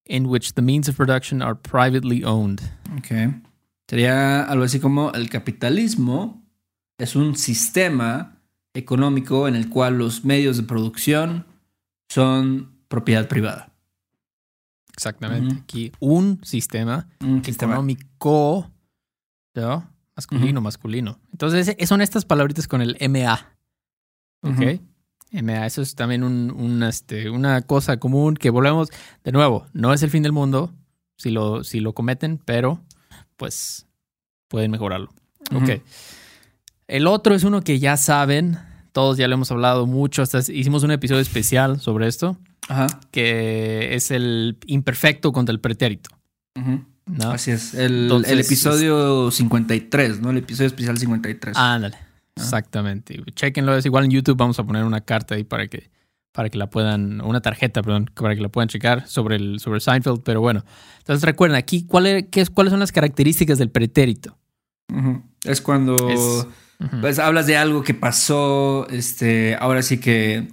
in 0.05 0.27
which 0.27 0.53
the 0.53 0.61
means 0.61 0.87
of 0.87 0.95
production 0.95 1.41
are 1.41 1.55
privately 1.55 2.23
owned. 2.23 2.61
Ok. 2.97 3.41
Sería 3.87 4.43
algo 4.43 4.63
así 4.63 4.79
como 4.79 5.11
el 5.13 5.29
capitalismo 5.29 6.43
es 6.97 7.15
un 7.15 7.35
sistema 7.35 8.36
económico 8.77 9.47
en 9.47 9.55
el 9.55 9.69
cual 9.69 9.97
los 9.97 10.23
medios 10.23 10.57
de 10.57 10.63
producción 10.63 11.45
son 12.09 12.71
propiedad 12.87 13.27
privada. 13.27 13.71
Exactamente. 14.93 15.55
Aquí 15.61 15.91
un 15.99 16.39
sistema 16.43 17.07
Un 17.21 17.43
sistema. 17.43 17.73
económico, 17.73 18.71
¿no? 19.55 19.89
Masculino, 20.15 20.61
masculino. 20.61 21.19
Entonces, 21.31 21.75
eh, 21.77 21.85
son 21.85 22.01
estas 22.01 22.25
palabritas 22.25 22.67
con 22.67 22.81
el 22.81 22.97
MA. 23.09 23.53
¿Ok? 24.41 24.81
MA, 25.43 25.65
eso 25.65 25.81
es 25.81 25.93
también 25.93 26.23
un, 26.23 26.49
un, 26.51 26.81
este, 26.83 27.29
una 27.29 27.61
cosa 27.61 27.97
común 27.99 28.35
que 28.35 28.49
volvemos, 28.49 28.89
de 29.23 29.31
nuevo, 29.31 29.67
no 29.73 29.93
es 29.93 30.01
el 30.01 30.09
fin 30.09 30.23
del 30.23 30.31
mundo 30.31 30.73
si 31.17 31.29
lo, 31.31 31.63
si 31.63 31.79
lo 31.81 31.93
cometen, 31.93 32.39
pero 32.43 32.79
pues 33.35 33.85
pueden 34.47 34.71
mejorarlo. 34.71 35.09
Ok. 35.53 35.81
El 36.87 37.05
otro 37.07 37.35
es 37.35 37.43
uno 37.43 37.61
que 37.61 37.79
ya 37.79 37.97
saben, 37.97 38.57
todos 38.97 39.17
ya 39.19 39.27
lo 39.27 39.35
hemos 39.35 39.51
hablado 39.51 39.85
mucho, 39.85 40.23
hasta 40.23 40.39
hicimos 40.39 40.81
un 40.81 40.89
episodio 40.89 41.21
especial 41.21 41.79
sobre 41.79 42.07
esto, 42.07 42.35
Ajá. 42.67 42.87
que 43.11 43.93
es 43.93 44.09
el 44.09 44.57
imperfecto 44.65 45.31
contra 45.31 45.53
el 45.53 45.59
pretérito. 45.59 46.09
¿no? 47.05 47.29
Así 47.31 47.51
es. 47.51 47.75
El, 47.75 48.03
Entonces, 48.05 48.31
el 48.31 48.39
episodio 48.39 49.29
53, 49.29 50.19
¿no? 50.19 50.31
El 50.31 50.37
episodio 50.37 50.65
especial 50.65 50.97
53. 50.97 51.55
Ándale. 51.55 51.95
Exactamente. 52.35 53.21
Chequenlo, 53.35 53.75
es 53.77 53.85
igual 53.85 54.05
en 54.05 54.09
YouTube 54.11 54.35
vamos 54.35 54.57
a 54.57 54.63
poner 54.63 54.83
una 54.83 55.01
carta 55.01 55.35
ahí 55.35 55.43
para 55.43 55.67
que 55.67 55.91
para 56.31 56.49
que 56.49 56.57
la 56.57 56.69
puedan, 56.69 57.21
una 57.21 57.41
tarjeta, 57.41 57.81
perdón, 57.83 58.09
para 58.13 58.35
que 58.35 58.41
la 58.41 58.49
puedan 58.49 58.67
checar 58.67 59.07
sobre 59.07 59.35
el 59.37 59.59
sobre 59.59 59.79
Seinfeld, 59.79 60.21
pero 60.23 60.41
bueno. 60.41 60.63
Entonces 60.99 61.23
recuerden 61.23 61.55
aquí 61.55 61.83
cuál 61.85 62.07
es- 62.07 62.25
qué 62.31 62.41
es- 62.41 62.49
cuáles 62.49 62.71
son 62.71 62.79
las 62.79 62.91
características 62.91 63.57
del 63.59 63.69
pretérito. 63.69 64.35
Ujú. 64.91 65.21
Es 65.43 65.61
cuando 65.61 65.95
Es- 66.09 66.47
Pues, 67.01 67.19
hablas 67.19 67.47
de 67.47 67.57
algo 67.57 67.83
que 67.83 67.93
pasó, 67.93 68.87
este, 68.89 69.55
ahora 69.55 69.81
sí 69.81 69.99
que, 69.99 70.47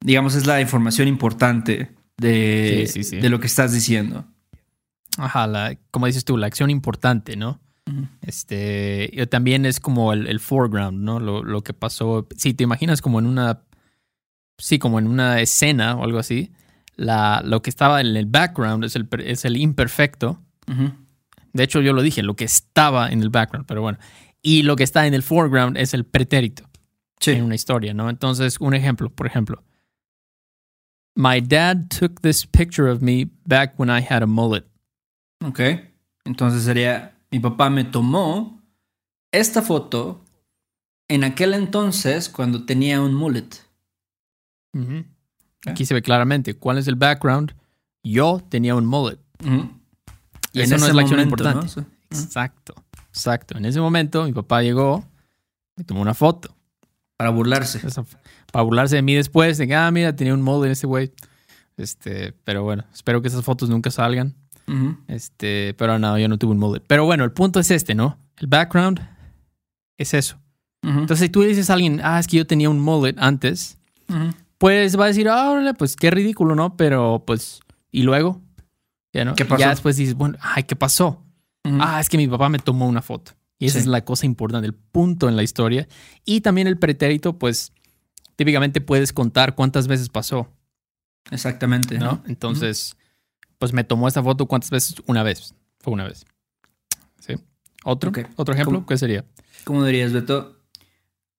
digamos, 0.00 0.34
es 0.34 0.46
la 0.46 0.60
información 0.60 1.08
importante 1.08 1.90
de, 2.18 2.84
Sí, 2.86 3.02
sí, 3.02 3.10
sí. 3.10 3.16
de 3.20 3.30
lo 3.30 3.40
que 3.40 3.46
estás 3.46 3.72
diciendo. 3.72 4.26
Ajá, 5.16 5.46
la, 5.46 5.76
como 5.90 6.06
dices 6.06 6.24
tú, 6.24 6.36
la 6.36 6.46
acción 6.46 6.70
importante, 6.70 7.36
¿no? 7.36 7.60
Este, 8.22 9.26
también 9.30 9.66
es 9.66 9.78
como 9.78 10.12
el, 10.12 10.26
el 10.26 10.40
foreground, 10.40 11.02
¿no? 11.02 11.20
Lo, 11.20 11.42
lo 11.44 11.62
que 11.62 11.74
pasó. 11.74 12.26
Si 12.36 12.54
te 12.54 12.64
imaginas 12.64 13.02
como 13.02 13.18
en 13.18 13.26
una, 13.26 13.60
sí, 14.58 14.78
como 14.78 14.98
en 14.98 15.06
una 15.06 15.40
escena 15.40 15.94
o 15.96 16.04
algo 16.04 16.18
así, 16.18 16.50
la, 16.96 17.42
lo 17.44 17.60
que 17.62 17.70
estaba 17.70 18.00
en 18.00 18.16
el 18.16 18.26
background 18.26 18.84
es 18.84 18.96
el, 18.96 19.06
es 19.24 19.44
el 19.44 19.56
imperfecto. 19.56 20.40
De 21.52 21.62
hecho, 21.62 21.80
yo 21.82 21.92
lo 21.92 22.02
dije, 22.02 22.22
lo 22.22 22.34
que 22.36 22.44
estaba 22.44 23.10
en 23.10 23.20
el 23.22 23.28
background, 23.30 23.66
pero 23.66 23.82
bueno. 23.82 23.98
Y 24.46 24.62
lo 24.62 24.76
que 24.76 24.84
está 24.84 25.06
en 25.06 25.14
el 25.14 25.22
foreground 25.22 25.76
es 25.78 25.94
el 25.94 26.04
pretérito 26.04 26.68
Sí. 27.18 27.30
en 27.32 27.44
una 27.44 27.54
historia, 27.54 27.94
¿no? 27.94 28.10
Entonces, 28.10 28.60
un 28.60 28.74
ejemplo, 28.74 29.08
por 29.10 29.26
ejemplo. 29.26 29.64
My 31.16 31.40
dad 31.40 31.88
took 31.88 32.20
this 32.20 32.46
picture 32.46 32.90
of 32.90 33.00
me 33.00 33.30
back 33.46 33.74
when 33.78 33.88
I 33.88 34.04
had 34.06 34.22
a 34.22 34.26
mullet. 34.26 34.64
Ok. 35.42 35.60
Entonces 36.26 36.62
sería, 36.64 37.16
mi 37.30 37.40
papá 37.40 37.70
me 37.70 37.84
tomó 37.84 38.60
esta 39.32 39.62
foto 39.62 40.22
en 41.08 41.24
aquel 41.24 41.54
entonces 41.54 42.28
cuando 42.28 42.66
tenía 42.66 43.00
un 43.00 43.14
mullet. 43.14 43.48
Aquí 45.66 45.86
se 45.86 45.94
ve 45.94 46.02
claramente. 46.02 46.54
¿Cuál 46.54 46.78
es 46.78 46.86
el 46.88 46.96
background? 46.96 47.54
Yo 48.02 48.42
tenía 48.50 48.74
un 48.74 48.84
mullet. 48.84 49.18
Y 50.52 50.60
eso 50.60 50.76
no 50.76 50.86
es 50.86 50.94
la 50.94 51.02
acción 51.02 51.20
importante. 51.20 51.66
¿no? 51.66 51.68
Sí. 51.68 51.80
Exacto, 52.10 52.74
exacto. 53.14 53.56
En 53.56 53.64
ese 53.64 53.80
momento 53.80 54.24
mi 54.24 54.32
papá 54.32 54.62
llegó, 54.62 55.04
me 55.76 55.84
tomó 55.84 56.02
una 56.02 56.14
foto. 56.14 56.54
Para 57.16 57.30
burlarse. 57.30 57.80
Para 58.52 58.64
burlarse 58.64 58.96
de 58.96 59.02
mí 59.02 59.14
después, 59.14 59.56
de 59.56 59.68
que, 59.68 59.74
ah, 59.74 59.90
mira, 59.90 60.14
tenía 60.16 60.34
un 60.34 60.42
mullet 60.42 60.72
ese 60.72 60.86
güey. 60.86 61.12
Este, 61.76 62.32
pero 62.44 62.64
bueno, 62.64 62.84
espero 62.92 63.22
que 63.22 63.28
esas 63.28 63.44
fotos 63.44 63.68
nunca 63.68 63.90
salgan. 63.90 64.34
Este, 65.08 65.74
pero 65.74 65.98
no, 65.98 66.18
yo 66.18 66.28
no 66.28 66.38
tuve 66.38 66.52
un 66.52 66.58
mullet. 66.58 66.82
Pero 66.86 67.04
bueno, 67.04 67.24
el 67.24 67.32
punto 67.32 67.60
es 67.60 67.70
este, 67.70 67.94
¿no? 67.94 68.18
El 68.38 68.48
background 68.48 69.00
es 69.96 70.12
eso. 70.14 70.38
Entonces, 70.82 71.20
si 71.20 71.28
tú 71.30 71.42
dices 71.42 71.70
a 71.70 71.74
alguien, 71.74 72.00
ah, 72.02 72.18
es 72.18 72.26
que 72.26 72.36
yo 72.36 72.46
tenía 72.46 72.68
un 72.68 72.78
mullet 72.78 73.14
antes, 73.18 73.78
pues 74.58 74.98
va 74.98 75.04
a 75.04 75.08
decir, 75.08 75.28
ah, 75.28 75.50
órale, 75.50 75.72
pues 75.74 75.96
qué 75.96 76.10
ridículo, 76.10 76.54
¿no? 76.54 76.76
Pero 76.76 77.22
pues, 77.26 77.60
¿y 77.90 78.02
luego? 78.02 78.42
Ya, 79.12 79.24
¿no? 79.24 79.34
¿Qué 79.34 79.44
pasó? 79.44 79.60
Ya 79.60 79.70
después 79.70 79.96
dices, 79.96 80.14
bueno, 80.14 80.36
ay, 80.40 80.64
¿qué 80.64 80.76
pasó? 80.76 81.23
Ah, 81.64 81.98
es 82.00 82.08
que 82.08 82.16
mi 82.18 82.28
papá 82.28 82.48
me 82.48 82.58
tomó 82.58 82.86
una 82.86 83.02
foto. 83.02 83.32
Y 83.58 83.66
esa 83.66 83.74
Sí. 83.78 83.80
es 83.80 83.86
la 83.86 84.04
cosa 84.04 84.26
importante, 84.26 84.66
el 84.66 84.74
punto 84.74 85.28
en 85.28 85.36
la 85.36 85.42
historia. 85.42 85.88
Y 86.24 86.40
también 86.42 86.66
el 86.66 86.78
pretérito, 86.78 87.38
pues, 87.38 87.72
típicamente 88.36 88.80
puedes 88.80 89.12
contar 89.12 89.54
cuántas 89.54 89.86
veces 89.86 90.08
pasó, 90.08 90.48
Exactamente. 91.30 91.98
¿no? 91.98 92.22
Entonces, 92.26 92.96
pues 93.58 93.72
me 93.72 93.84
tomó 93.84 94.08
esta 94.08 94.22
foto 94.22 94.46
cuántas 94.46 94.70
veces? 94.70 94.96
Una 95.06 95.22
vez. 95.22 95.54
Fue 95.80 95.92
una 95.92 96.04
vez. 96.04 96.26
¿Sí? 97.20 97.34
¿Otro? 97.84 98.12
¿Otro 98.36 98.54
ejemplo? 98.54 98.74
¿Cómo? 98.78 98.86
¿Qué 98.86 98.98
sería? 98.98 99.24
¿Cómo 99.64 99.84
dirías, 99.84 100.12
Beto? 100.12 100.58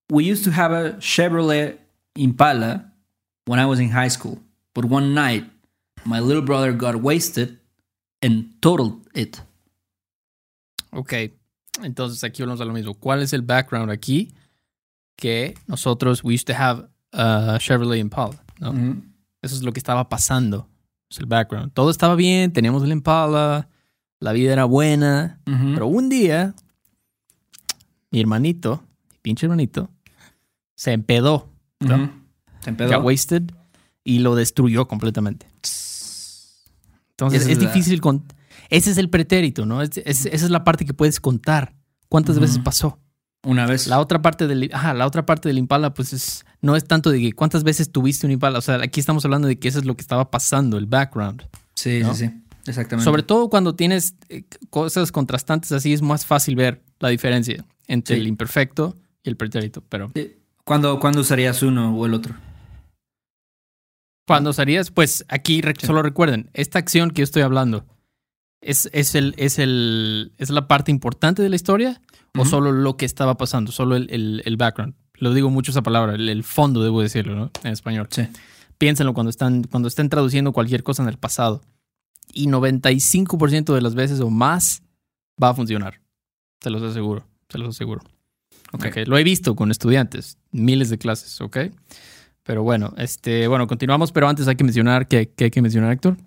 We 0.09 0.31
used 0.31 0.43
to 0.45 0.51
have 0.51 0.73
a 0.75 0.97
Chevrolet 0.99 1.79
Impala 2.15 2.93
when 3.45 3.59
I 3.59 3.65
was 3.65 3.79
in 3.79 3.91
high 3.91 4.09
school, 4.09 4.39
but 4.73 4.85
one 4.85 5.13
night 5.13 5.45
my 6.05 6.19
little 6.19 6.43
brother 6.43 6.71
got 6.75 6.95
wasted 6.95 7.59
and 8.23 8.59
totaled 8.61 9.07
it. 9.13 9.37
Ok. 10.95 11.13
Entonces 11.83 12.23
aquí 12.23 12.41
volvemos 12.41 12.61
a 12.61 12.65
lo 12.65 12.73
mismo. 12.73 12.93
¿Cuál 12.93 13.21
es 13.21 13.33
el 13.33 13.41
background 13.41 13.91
aquí? 13.91 14.33
Que 15.17 15.55
nosotros, 15.67 16.23
we 16.23 16.33
used 16.35 16.45
to 16.45 16.53
have 16.57 16.87
a 17.11 17.57
Chevrolet 17.59 17.99
Impala, 17.99 18.43
¿no? 18.59 18.71
Ujú. 18.71 19.03
Eso 19.41 19.55
es 19.55 19.61
lo 19.63 19.71
que 19.73 19.79
estaba 19.79 20.07
pasando. 20.09 20.67
Es 21.09 21.19
el 21.19 21.25
background. 21.25 21.73
Todo 21.73 21.91
estaba 21.91 22.15
bien, 22.15 22.51
teníamos 22.53 22.83
el 22.83 22.91
Impala, 22.91 23.67
la 24.19 24.31
vida 24.31 24.53
era 24.53 24.65
buena, 24.65 25.39
Ujú. 25.45 25.73
pero 25.73 25.87
un 25.87 26.09
día 26.09 26.55
mi 28.11 28.19
hermanito, 28.21 28.83
mi 29.11 29.17
pinche 29.21 29.45
hermanito, 29.45 29.89
se 30.75 30.93
empedó, 30.93 31.49
¿no? 31.81 31.95
Ujú. 31.95 32.09
Se 32.61 32.69
empedó. 32.69 32.95
got 32.97 33.05
wasted 33.05 33.43
y 34.03 34.19
lo 34.19 34.35
destruyó 34.35 34.87
completamente. 34.87 35.45
Entonces 37.11 37.43
es 37.43 37.49
es 37.49 37.59
difícil 37.59 38.01
con 38.01 38.23
ese 38.69 38.91
es 38.91 38.97
el 38.97 39.09
pretérito, 39.09 39.65
¿no? 39.65 39.81
Es- 39.81 39.97
es- 39.97 40.25
esa 40.25 40.45
es 40.45 40.49
la 40.51 40.63
parte 40.63 40.85
que 40.85 40.93
puedes 40.93 41.19
contar. 41.19 41.73
¿Cuántas 42.09 42.39
veces 42.39 42.59
pasó? 42.59 42.99
Una 43.43 43.65
vez. 43.67 43.87
La 43.87 43.99
otra 43.99 44.21
parte 44.21 44.47
del, 44.47 44.69
ajá, 44.73 44.93
la 44.93 45.05
otra 45.05 45.25
parte 45.25 45.49
del 45.49 45.57
Impala, 45.57 45.93
pues 45.93 46.13
es, 46.13 46.45
no 46.61 46.75
es 46.75 46.85
tanto 46.85 47.11
de 47.11 47.19
que 47.19 47.33
cuántas 47.33 47.63
veces 47.63 47.91
tuviste 47.91 48.25
un 48.25 48.31
Impala. 48.31 48.57
O 48.59 48.61
sea, 48.61 48.75
aquí 48.81 48.99
estamos 48.99 49.23
hablando 49.25 49.47
de 49.47 49.59
que 49.59 49.67
eso 49.67 49.79
es 49.79 49.85
lo 49.85 49.95
que 49.95 50.01
estaba 50.01 50.31
pasando, 50.31 50.77
el 50.77 50.85
background. 50.87 51.43
sí, 51.75 51.99
¿no? 52.01 52.13
sí, 52.15 52.27
sí. 52.27 52.33
Exactamente. 52.67 53.03
Sobre 53.03 53.21
todo 53.21 53.49
cuando 53.49 53.75
tienes 53.75 54.15
eh, 54.29 54.43
cosas 54.71 55.11
contrastantes 55.11 55.71
así, 55.71 55.93
es 55.93 56.01
más 56.01 56.25
fácil 56.25 56.55
ver 56.55 56.81
la 56.99 57.09
diferencia 57.09 57.63
entre 57.87 58.15
Sí. 58.15 58.21
el 58.21 58.27
imperfecto 58.27 58.95
y 59.23 59.29
el 59.29 59.37
pretérito. 59.37 59.83
Pero 59.87 60.11
Sí. 60.15 60.33
¿Cuándo, 60.63 60.99
¿Cuándo 60.99 61.19
usarías 61.21 61.61
uno 61.61 61.95
o 61.95 62.05
el 62.07 62.15
otro? 62.15 62.33
cuando 64.27 64.49
usarías, 64.49 64.89
pues 64.89 65.23
aquí 65.27 65.61
Sí. 65.79 65.85
solo 65.85 66.01
recuerden, 66.01 66.49
esta 66.53 66.79
acción 66.79 67.11
que 67.11 67.19
yo 67.21 67.23
estoy 67.25 67.43
hablando, 67.43 67.85
¿es, 68.61 68.89
es, 68.93 69.15
el, 69.15 69.33
es, 69.37 69.59
el, 69.59 70.31
¿es 70.37 70.49
la 70.49 70.67
parte 70.67 70.91
importante 70.91 71.41
de 71.41 71.49
la 71.49 71.55
historia 71.55 72.01
o 72.35 72.41
Ujú. 72.41 72.49
solo 72.49 72.71
lo 72.71 72.97
que 72.97 73.05
estaba 73.05 73.35
pasando? 73.37 73.71
Solo 73.71 73.95
el, 73.95 74.07
el- 74.11 74.41
el 74.45 74.57
background. 74.57 74.93
Lo 75.15 75.33
digo 75.33 75.49
mucho 75.49 75.71
esa 75.71 75.81
palabra, 75.81 76.15
el, 76.15 76.27
el 76.29 76.43
fondo, 76.43 76.83
debo 76.83 77.01
decirlo, 77.01 77.35
¿no? 77.35 77.51
En 77.63 77.71
español. 77.71 78.07
Sí. 78.11 78.23
Piénsenlo 78.77 79.13
cuando 79.13 79.29
están, 79.29 79.63
cuando 79.63 79.87
estén 79.87 80.09
traduciendo 80.09 80.51
cualquier 80.51 80.83
cosa 80.83 81.03
en 81.03 81.09
el 81.09 81.17
pasado. 81.17 81.61
Y 82.33 82.47
95% 82.47 83.73
de 83.73 83.81
las 83.81 83.95
veces 83.95 84.19
o 84.19 84.29
más 84.29 84.83
va 85.41 85.49
a 85.49 85.53
funcionar. 85.53 86.01
Se 86.61 86.69
los 86.69 86.81
aseguro, 86.83 87.25
se 87.49 87.57
los 87.57 87.69
aseguro. 87.69 88.01
Ok. 88.73 88.85
Ok, 88.87 88.97
Lo 89.07 89.17
he 89.17 89.23
visto 89.23 89.55
con 89.55 89.71
estudiantes, 89.71 90.37
miles 90.51 90.89
de 90.89 90.97
clases, 90.97 91.39
¿ok? 91.39 91.57
Pero 92.43 92.63
bueno, 92.63 92.93
este, 92.97 93.47
bueno, 93.47 93.67
continuamos, 93.67 94.11
pero 94.11 94.27
antes 94.27 94.47
hay 94.47 94.55
que 94.55 94.63
mencionar, 94.63 95.07
¿qué, 95.07 95.31
qué 95.35 95.45
hay 95.45 95.51
que 95.51 95.61
mencionar, 95.61 95.91
Héctor? 95.93 96.17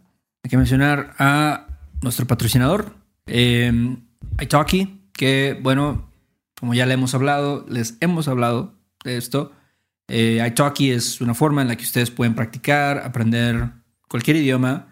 Hay 0.43 0.51
que 0.51 0.57
mencionar 0.57 1.15
a 1.19 1.67
nuestro 2.03 2.27
patrocinador, 2.27 2.95
eh, 3.27 3.97
Italki, 4.41 5.01
que 5.13 5.59
bueno, 5.63 6.11
como 6.59 6.75
ya 6.75 6.87
le 6.87 6.95
hemos 6.95 7.15
hablado, 7.15 7.65
les 7.69 7.97
hemos 8.01 8.29
hablado 8.29 8.75
de 9.05 9.17
esto. 9.17 9.53
Eh, 10.09 10.43
Italki 10.47 10.91
es 10.91 11.21
una 11.21 11.35
forma 11.35 11.63
en 11.63 11.69
la 11.69 11.77
que 11.77 11.85
ustedes 11.85 12.11
pueden 12.11 12.35
practicar, 12.35 12.99
aprender 12.99 13.71
cualquier 14.09 14.37
idioma 14.37 14.89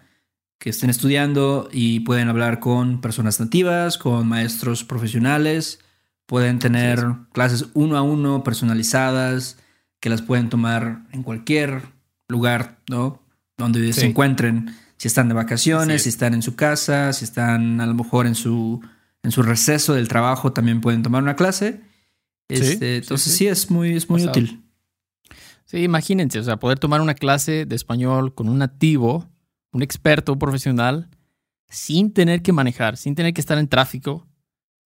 que 0.59 0.69
estén 0.69 0.89
estudiando 0.89 1.69
y 1.71 1.99
pueden 2.01 2.29
hablar 2.29 2.59
con 2.59 2.99
personas 3.01 3.39
nativas, 3.39 3.97
con 3.97 4.27
maestros 4.27 4.83
profesionales, 4.83 5.79
pueden 6.25 6.59
tener 6.59 7.03
clases 7.31 7.67
uno 7.73 7.95
a 7.97 8.01
uno 8.01 8.43
personalizadas 8.43 9.57
que 9.99 10.09
las 10.09 10.21
pueden 10.21 10.49
tomar 10.49 11.03
en 11.11 11.23
cualquier 11.23 11.81
lugar, 12.27 12.79
¿no? 12.89 13.21
Donde 13.57 13.93
Sí. 13.93 14.01
se 14.01 14.05
encuentren, 14.07 14.75
si 14.97 15.07
están 15.07 15.27
de 15.27 15.33
vacaciones, 15.35 16.01
Sí. 16.01 16.05
si 16.05 16.09
están 16.09 16.33
en 16.33 16.41
su 16.41 16.55
casa, 16.55 17.13
si 17.13 17.23
están 17.25 17.79
a 17.81 17.85
lo 17.85 17.93
mejor 17.93 18.27
en 18.27 18.35
su, 18.35 18.81
en 19.23 19.31
su 19.31 19.41
receso 19.43 19.93
del 19.93 20.07
trabajo, 20.07 20.51
también 20.53 20.81
pueden 20.81 21.03
tomar 21.03 21.21
una 21.23 21.35
clase. 21.35 21.81
Este, 22.49 22.77
sí, 22.77 23.01
entonces 23.03 23.31
sí. 23.31 23.37
sí, 23.39 23.47
es 23.47 23.69
muy, 23.71 23.95
es 23.95 24.09
muy 24.09 24.21
Pasado. 24.21 24.31
útil. 24.39 24.63
Sí, 25.65 25.83
imagínense, 25.83 26.39
o 26.39 26.43
sea, 26.43 26.57
poder 26.57 26.79
tomar 26.79 27.01
una 27.01 27.13
clase 27.13 27.65
de 27.65 27.75
español 27.75 28.33
con 28.33 28.47
un 28.47 28.57
nativo, 28.59 29.29
un 29.73 29.81
experto, 29.83 30.33
un 30.33 30.39
profesional, 30.39 31.09
sin 31.69 32.13
tener 32.13 32.41
que 32.41 32.53
manejar, 32.53 32.95
sin 32.95 33.15
tener 33.15 33.33
que 33.33 33.41
estar 33.41 33.57
en 33.57 33.67
tráfico, 33.67 34.25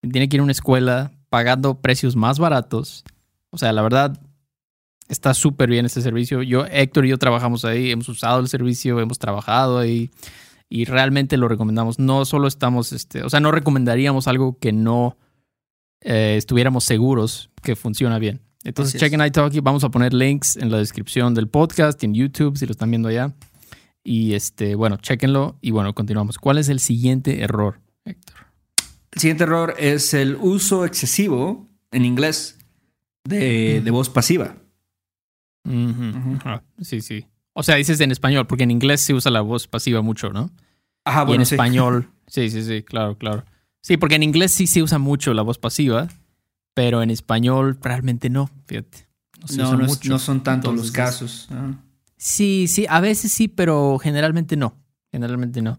sin 0.00 0.10
tener 0.10 0.28
que 0.28 0.36
ir 0.36 0.40
a 0.40 0.42
una 0.42 0.50
escuela, 0.52 1.12
pagando 1.28 1.80
precios 1.80 2.16
más 2.16 2.40
baratos. 2.40 3.04
O 3.50 3.58
sea, 3.58 3.72
la 3.72 3.82
verdad, 3.82 4.20
está 5.08 5.34
súper 5.34 5.70
bien 5.70 5.86
este 5.86 6.00
servicio. 6.00 6.42
Yo, 6.42 6.64
Héctor 6.66 7.06
y 7.06 7.10
yo 7.10 7.18
trabajamos 7.18 7.64
ahí, 7.64 7.90
hemos 7.90 8.08
usado 8.08 8.40
el 8.40 8.48
servicio, 8.48 9.00
hemos 9.00 9.18
trabajado 9.18 9.78
ahí 9.78 10.10
y 10.68 10.84
realmente 10.84 11.36
lo 11.36 11.48
recomendamos. 11.48 11.98
No 11.98 12.24
solo 12.24 12.48
estamos, 12.48 12.92
este, 12.92 13.22
o 13.22 13.30
sea, 13.30 13.40
no 13.40 13.52
recomendaríamos 13.52 14.26
algo 14.26 14.58
que 14.58 14.72
no 14.72 15.18
eh, 16.00 16.36
estuviéramos 16.38 16.84
seguros 16.84 17.50
que 17.62 17.76
funciona 17.76 18.18
bien. 18.18 18.40
Entonces, 18.64 19.00
chequen 19.00 19.24
iTalki. 19.24 19.60
Vamos 19.60 19.84
a 19.84 19.90
poner 19.90 20.14
links 20.14 20.56
en 20.56 20.70
la 20.70 20.78
descripción 20.78 21.34
del 21.34 21.48
podcast 21.48 22.02
en 22.04 22.14
YouTube 22.14 22.56
si 22.56 22.64
lo 22.66 22.72
están 22.72 22.90
viendo 22.90 23.08
allá. 23.08 23.34
Y 24.04 24.34
este, 24.34 24.74
bueno, 24.74 24.96
chequenlo 24.96 25.58
y 25.60 25.72
bueno, 25.72 25.94
continuamos. 25.94 26.38
¿Cuál 26.38 26.58
es 26.58 26.68
el 26.68 26.80
siguiente 26.80 27.42
error, 27.42 27.80
Héctor? 28.04 28.36
El 29.12 29.20
siguiente 29.20 29.44
error 29.44 29.74
es 29.78 30.14
el 30.14 30.36
uso 30.36 30.86
excesivo 30.86 31.68
en 31.90 32.04
inglés 32.04 32.58
de, 33.24 33.82
de 33.84 33.90
voz 33.90 34.08
pasiva. 34.08 34.56
Ajá, 35.64 36.62
Sí, 36.80 37.00
sí. 37.00 37.26
O 37.54 37.62
sea, 37.62 37.76
dices 37.76 38.00
en 38.00 38.10
español, 38.10 38.46
porque 38.46 38.64
en 38.64 38.70
inglés 38.70 39.00
se 39.02 39.12
usa 39.14 39.30
la 39.30 39.42
voz 39.42 39.66
pasiva 39.68 40.00
mucho, 40.00 40.30
¿no? 40.30 40.50
Ajá, 41.04 41.20
y 41.20 41.22
en 41.22 41.22
Ah, 41.22 41.24
bueno, 41.24 41.44
sí. 41.44 41.54
español, 41.54 42.08
sí, 42.26 42.48
sí, 42.50 42.62
sí, 42.62 42.82
claro, 42.82 43.16
claro. 43.18 43.44
Sí, 43.82 43.96
porque 43.96 44.14
en 44.14 44.22
inglés 44.22 44.52
sí 44.52 44.66
se 44.66 44.82
usa 44.82 44.98
mucho 44.98 45.34
la 45.34 45.42
voz 45.42 45.58
pasiva, 45.58 46.08
pero 46.74 47.02
en 47.02 47.10
español 47.10 47.78
realmente 47.82 48.30
no, 48.30 48.48
fíjate. 48.66 49.06
No 49.40 49.48
se 49.48 49.56
No, 49.58 49.64
usa 49.68 49.76
no, 49.76 49.84
mucho. 49.86 50.08
no 50.08 50.18
son 50.18 50.42
tantos 50.42 50.74
los 50.74 50.90
casos. 50.92 51.48
ah. 51.50 51.72
Sí, 52.16 52.68
sí, 52.68 52.86
a 52.88 53.00
veces 53.00 53.32
sí, 53.32 53.48
pero 53.48 53.98
generalmente 53.98 54.56
no. 54.56 54.76
Generalmente 55.10 55.60
no. 55.60 55.78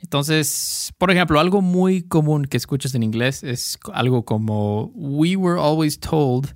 Entonces, 0.00 0.92
por 0.98 1.10
ejemplo, 1.12 1.38
algo 1.38 1.60
muy 1.62 2.02
común 2.02 2.46
que 2.46 2.56
escuchas 2.56 2.94
en 2.96 3.02
inglés 3.04 3.44
es 3.44 3.78
algo 3.92 4.24
como 4.24 4.86
We 4.94 5.36
were 5.36 5.60
always 5.60 6.00
told 6.00 6.54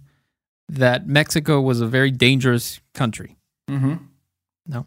that 0.68 1.02
Mexico 1.06 1.61
was 1.61 1.80
a 1.80 1.87
very 1.87 2.11
dangerous 2.11 2.80
country. 2.92 3.37
¿No? 3.68 4.87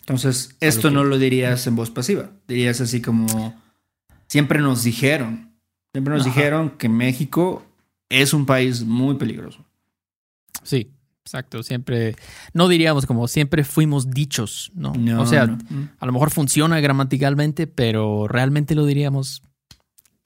Entonces, 0.00 0.56
esto 0.60 0.90
no 0.90 1.04
lo 1.04 1.18
dirías 1.18 1.66
en 1.66 1.76
voz 1.76 1.90
pasiva. 1.90 2.30
Dirías 2.46 2.80
así 2.80 3.02
como, 3.02 3.60
siempre 4.28 4.60
nos 4.60 4.84
dijeron, 4.84 5.52
siempre 5.92 6.14
nos 6.14 6.22
Ajá. 6.22 6.30
dijeron 6.30 6.70
que 6.78 6.88
México 6.88 7.64
es 8.08 8.32
un 8.32 8.46
país 8.46 8.84
muy 8.84 9.16
peligroso. 9.16 9.64
Sí, 10.62 10.92
exacto. 11.24 11.62
Siempre, 11.62 12.14
no 12.52 12.68
diríamos 12.68 13.04
como 13.06 13.26
siempre 13.26 13.64
fuimos 13.64 14.10
dichos, 14.10 14.70
¿no? 14.74 14.92
No, 14.94 15.22
o 15.22 15.26
sea, 15.26 15.46
no. 15.46 15.58
A 15.98 16.06
lo 16.06 16.12
mejor 16.12 16.30
funciona 16.30 16.78
gramaticalmente, 16.80 17.66
pero 17.66 18.28
realmente 18.28 18.74
lo 18.74 18.86
diríamos. 18.86 19.42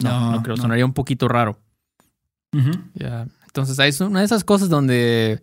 No, 0.02 0.32
no, 0.32 0.42
creo, 0.42 0.56
sonaría 0.56 0.84
un 0.84 0.94
poquito 0.94 1.28
raro. 1.28 1.58
Ya. 2.94 3.26
Entonces, 3.50 3.78
es 3.80 4.00
una 4.00 4.20
de 4.20 4.26
esas 4.26 4.44
cosas 4.44 4.68
donde 4.68 5.42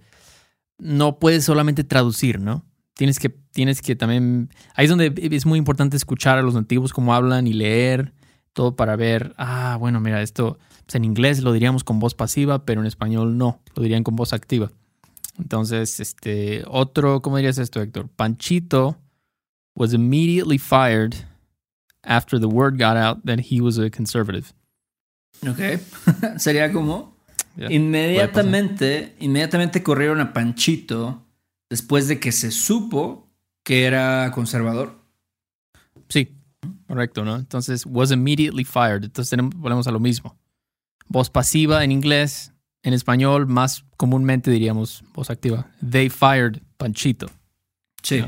no 0.77 1.19
puedes 1.19 1.43
solamente 1.43 1.83
traducir, 1.83 2.39
¿no? 2.39 2.65
Tienes 2.93 3.19
que, 3.19 3.29
tienes 3.29 3.81
que 3.81 3.95
también. 3.95 4.49
Ahí 4.75 4.85
es 4.85 4.89
donde 4.89 5.13
es 5.31 5.45
muy 5.45 5.59
importante 5.59 5.97
escuchar 5.97 6.37
a 6.37 6.41
los 6.41 6.53
nativos 6.53 6.93
cómo 6.93 7.13
hablan 7.13 7.47
y 7.47 7.53
leer 7.53 8.13
todo 8.53 8.75
para 8.75 8.95
ver. 8.95 9.35
Ah, 9.37 9.77
bueno, 9.79 9.99
mira, 9.99 10.21
esto 10.21 10.57
pues 10.85 10.95
en 10.95 11.03
inglés 11.03 11.41
lo 11.41 11.51
diríamos 11.51 11.83
con 11.83 11.99
voz 11.99 12.15
pasiva, 12.15 12.65
pero 12.65 12.79
en 12.79 12.87
español 12.87 13.37
no, 13.37 13.59
lo 13.75 13.83
dirían 13.83 14.03
con 14.03 14.15
voz 14.15 14.31
activa. 14.31 14.71
Entonces, 15.37 15.99
este, 15.99 16.63
otro, 16.65 17.21
¿cómo 17.21 17.35
dirías 17.35 17.57
esto, 17.57 17.81
Héctor? 17.81 18.09
Panchito 18.15 18.97
was 19.75 19.93
immediately 19.93 20.57
fired 20.57 21.13
after 22.03 22.39
the 22.39 22.47
word 22.47 22.79
got 22.79 22.95
out 22.95 23.25
that 23.25 23.51
he 23.51 23.59
was 23.59 23.77
a 23.77 23.89
conservative. 23.89 24.53
Ok. 25.47 25.81
Sería 26.37 26.71
como 26.71 27.16
inmediatamente, 27.69 29.15
inmediatamente 29.19 29.83
corrieron 29.83 30.19
a 30.21 30.33
Panchito 30.33 31.25
después 31.69 32.07
de 32.07 32.19
que 32.19 32.31
se 32.31 32.51
supo 32.51 33.29
que 33.63 33.85
era 33.85 34.31
conservador. 34.33 35.03
Sí, 36.09 36.35
correcto, 36.87 37.25
¿no? 37.25 37.35
Entonces, 37.35 37.85
was 37.85 38.11
immediately 38.11 38.63
fired. 38.63 39.03
Entonces, 39.03 39.29
tenemos, 39.29 39.55
volvemos 39.55 39.87
a 39.87 39.91
lo 39.91 39.99
mismo. 39.99 40.37
Voz 41.07 41.29
pasiva 41.29 41.83
en 41.83 41.91
inglés, 41.91 42.53
en 42.83 42.93
español, 42.93 43.47
más 43.47 43.85
comúnmente 43.97 44.51
diríamos 44.51 45.03
voz 45.13 45.29
activa. 45.29 45.69
They 45.89 46.09
fired 46.09 46.61
Panchito. 46.77 47.27
Sí. 48.01 48.23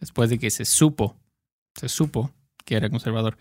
Después 0.00 0.30
de 0.30 0.38
que 0.38 0.50
se 0.50 0.64
supo, 0.64 1.16
se 1.74 1.88
supo 1.88 2.32
que 2.64 2.76
era 2.76 2.90
conservador. 2.90 3.36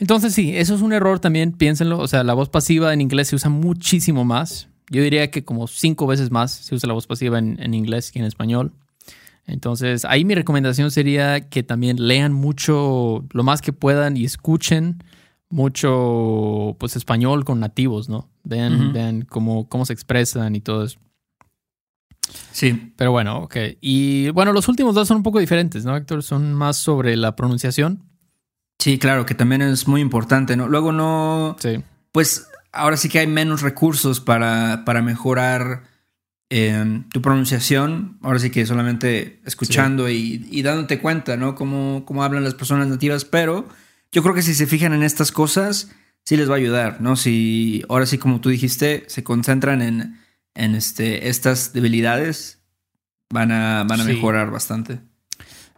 Entonces 0.00 0.32
sí, 0.34 0.56
eso 0.56 0.74
es 0.74 0.80
un 0.80 0.94
error 0.94 1.20
también, 1.20 1.52
piénsenlo. 1.52 1.98
O 1.98 2.08
sea, 2.08 2.24
la 2.24 2.32
voz 2.32 2.48
pasiva 2.48 2.92
en 2.92 3.02
inglés 3.02 3.28
se 3.28 3.36
usa 3.36 3.50
muchísimo 3.50 4.24
más. 4.24 4.68
Yo 4.88 5.02
diría 5.02 5.30
que 5.30 5.44
como 5.44 5.68
cinco 5.68 6.06
veces 6.06 6.30
más 6.30 6.50
se 6.50 6.74
usa 6.74 6.88
la 6.88 6.94
voz 6.94 7.06
pasiva 7.06 7.38
en, 7.38 7.74
inglés 7.74 8.10
que 8.10 8.18
en 8.18 8.24
español. 8.24 8.72
Entonces, 9.46 10.06
ahí 10.06 10.24
mi 10.24 10.34
recomendación 10.34 10.90
sería 10.90 11.48
que 11.48 11.62
también 11.62 12.08
lean 12.08 12.32
mucho, 12.32 13.26
lo 13.30 13.42
más 13.42 13.60
que 13.60 13.72
puedan 13.72 14.16
y 14.16 14.24
escuchen 14.24 15.04
mucho, 15.50 16.76
pues, 16.78 16.96
español 16.96 17.44
con 17.44 17.60
nativos, 17.60 18.08
¿no? 18.08 18.28
Vean, 18.42 18.92
vean 18.92 19.22
cómo, 19.22 19.68
cómo 19.68 19.84
se 19.84 19.92
expresan 19.92 20.56
y 20.56 20.60
todo 20.60 20.84
eso. 20.84 20.98
Sí. 22.52 22.92
Pero 22.96 23.10
bueno, 23.12 23.38
ok. 23.42 23.56
Y 23.80 24.30
bueno, 24.30 24.52
los 24.52 24.68
últimos 24.68 24.94
dos 24.94 25.08
son 25.08 25.18
un 25.18 25.22
poco 25.22 25.40
diferentes, 25.40 25.84
¿no, 25.84 25.96
Héctor? 25.96 26.22
Son 26.22 26.54
más 26.54 26.76
sobre 26.76 27.16
la 27.16 27.36
pronunciación. 27.36 28.09
Sí, 28.80 28.98
claro, 28.98 29.26
que 29.26 29.34
también 29.34 29.60
es 29.60 29.86
muy 29.86 30.00
importante, 30.00 30.56
¿no? 30.56 30.66
Luego 30.66 30.90
no. 30.90 31.56
Sí. 31.60 31.82
Pues 32.12 32.48
ahora 32.72 32.96
sí 32.96 33.10
que 33.10 33.18
hay 33.18 33.26
menos 33.26 33.60
recursos 33.60 34.20
para, 34.20 34.84
para 34.86 35.02
mejorar 35.02 35.84
em, 36.48 37.06
tu 37.10 37.20
pronunciación. 37.20 38.18
Ahora 38.22 38.38
sí 38.38 38.48
que 38.48 38.64
solamente 38.64 39.40
escuchando 39.44 40.08
y, 40.08 40.62
dándote 40.62 40.98
cuenta, 40.98 41.36
¿no? 41.36 41.54
Cómo, 41.54 42.04
cómo 42.06 42.24
hablan 42.24 42.42
las 42.42 42.54
personas 42.54 42.88
nativas. 42.88 43.26
Pero 43.26 43.68
yo 44.12 44.22
creo 44.22 44.34
que 44.34 44.42
si 44.42 44.54
se 44.54 44.66
fijan 44.66 44.94
en 44.94 45.02
estas 45.02 45.30
cosas, 45.30 45.90
sí 46.24 46.38
les 46.38 46.48
va 46.48 46.54
a 46.54 46.58
ayudar, 46.58 47.02
¿no? 47.02 47.16
Si 47.16 47.84
ahora 47.90 48.06
sí, 48.06 48.16
como 48.16 48.40
tú 48.40 48.48
dijiste, 48.48 49.04
se 49.08 49.22
concentran 49.22 49.82
en, 49.82 50.18
en 50.54 50.74
este, 50.74 51.28
estas 51.28 51.74
debilidades, 51.74 52.62
van 53.28 53.52
a, 53.52 53.84
van 53.84 54.00
a 54.00 54.04
mejorar 54.04 54.50
bastante. 54.50 55.00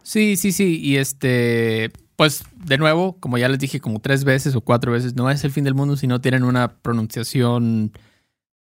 Sí, 0.03 0.37
sí, 0.37 0.53
sí. 0.53 0.79
Y 0.81 0.97
este, 0.97 1.91
pues 2.15 2.43
de 2.55 2.77
nuevo, 2.77 3.17
como 3.19 3.37
ya 3.37 3.49
les 3.49 3.59
dije 3.59 3.79
como 3.79 3.99
tres 3.99 4.23
veces 4.23 4.55
o 4.55 4.61
cuatro 4.61 4.91
veces, 4.91 5.15
no 5.15 5.29
es 5.29 5.43
el 5.43 5.51
fin 5.51 5.63
del 5.63 5.73
mundo 5.73 5.97
si 5.97 6.07
no 6.07 6.21
tienen 6.21 6.43
una 6.43 6.77
pronunciación 6.77 7.91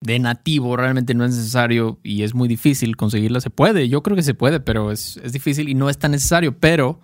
de 0.01 0.17
nativo, 0.19 0.75
realmente 0.75 1.13
no 1.13 1.23
es 1.23 1.35
necesario 1.35 1.99
y 2.03 2.23
es 2.23 2.33
muy 2.33 2.47
difícil 2.47 2.97
conseguirla. 2.97 3.39
Se 3.39 3.49
puede, 3.49 3.87
yo 3.87 4.01
creo 4.01 4.15
que 4.15 4.23
se 4.23 4.33
puede, 4.33 4.59
pero 4.59 4.91
es, 4.91 5.19
difícil 5.31 5.69
y 5.69 5.75
no 5.75 5.89
es 5.89 5.97
tan 5.97 6.11
necesario, 6.11 6.57
pero 6.59 6.99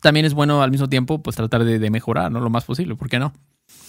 también 0.00 0.26
es 0.26 0.34
bueno 0.34 0.62
al 0.62 0.70
mismo 0.70 0.88
tiempo 0.88 1.22
pues 1.22 1.36
tratar 1.36 1.64
de, 1.64 1.90
mejorar, 1.90 2.32
¿no? 2.32 2.40
Lo 2.40 2.50
más 2.50 2.64
posible, 2.64 2.96
¿por 2.96 3.08
qué 3.08 3.18
no? 3.18 3.34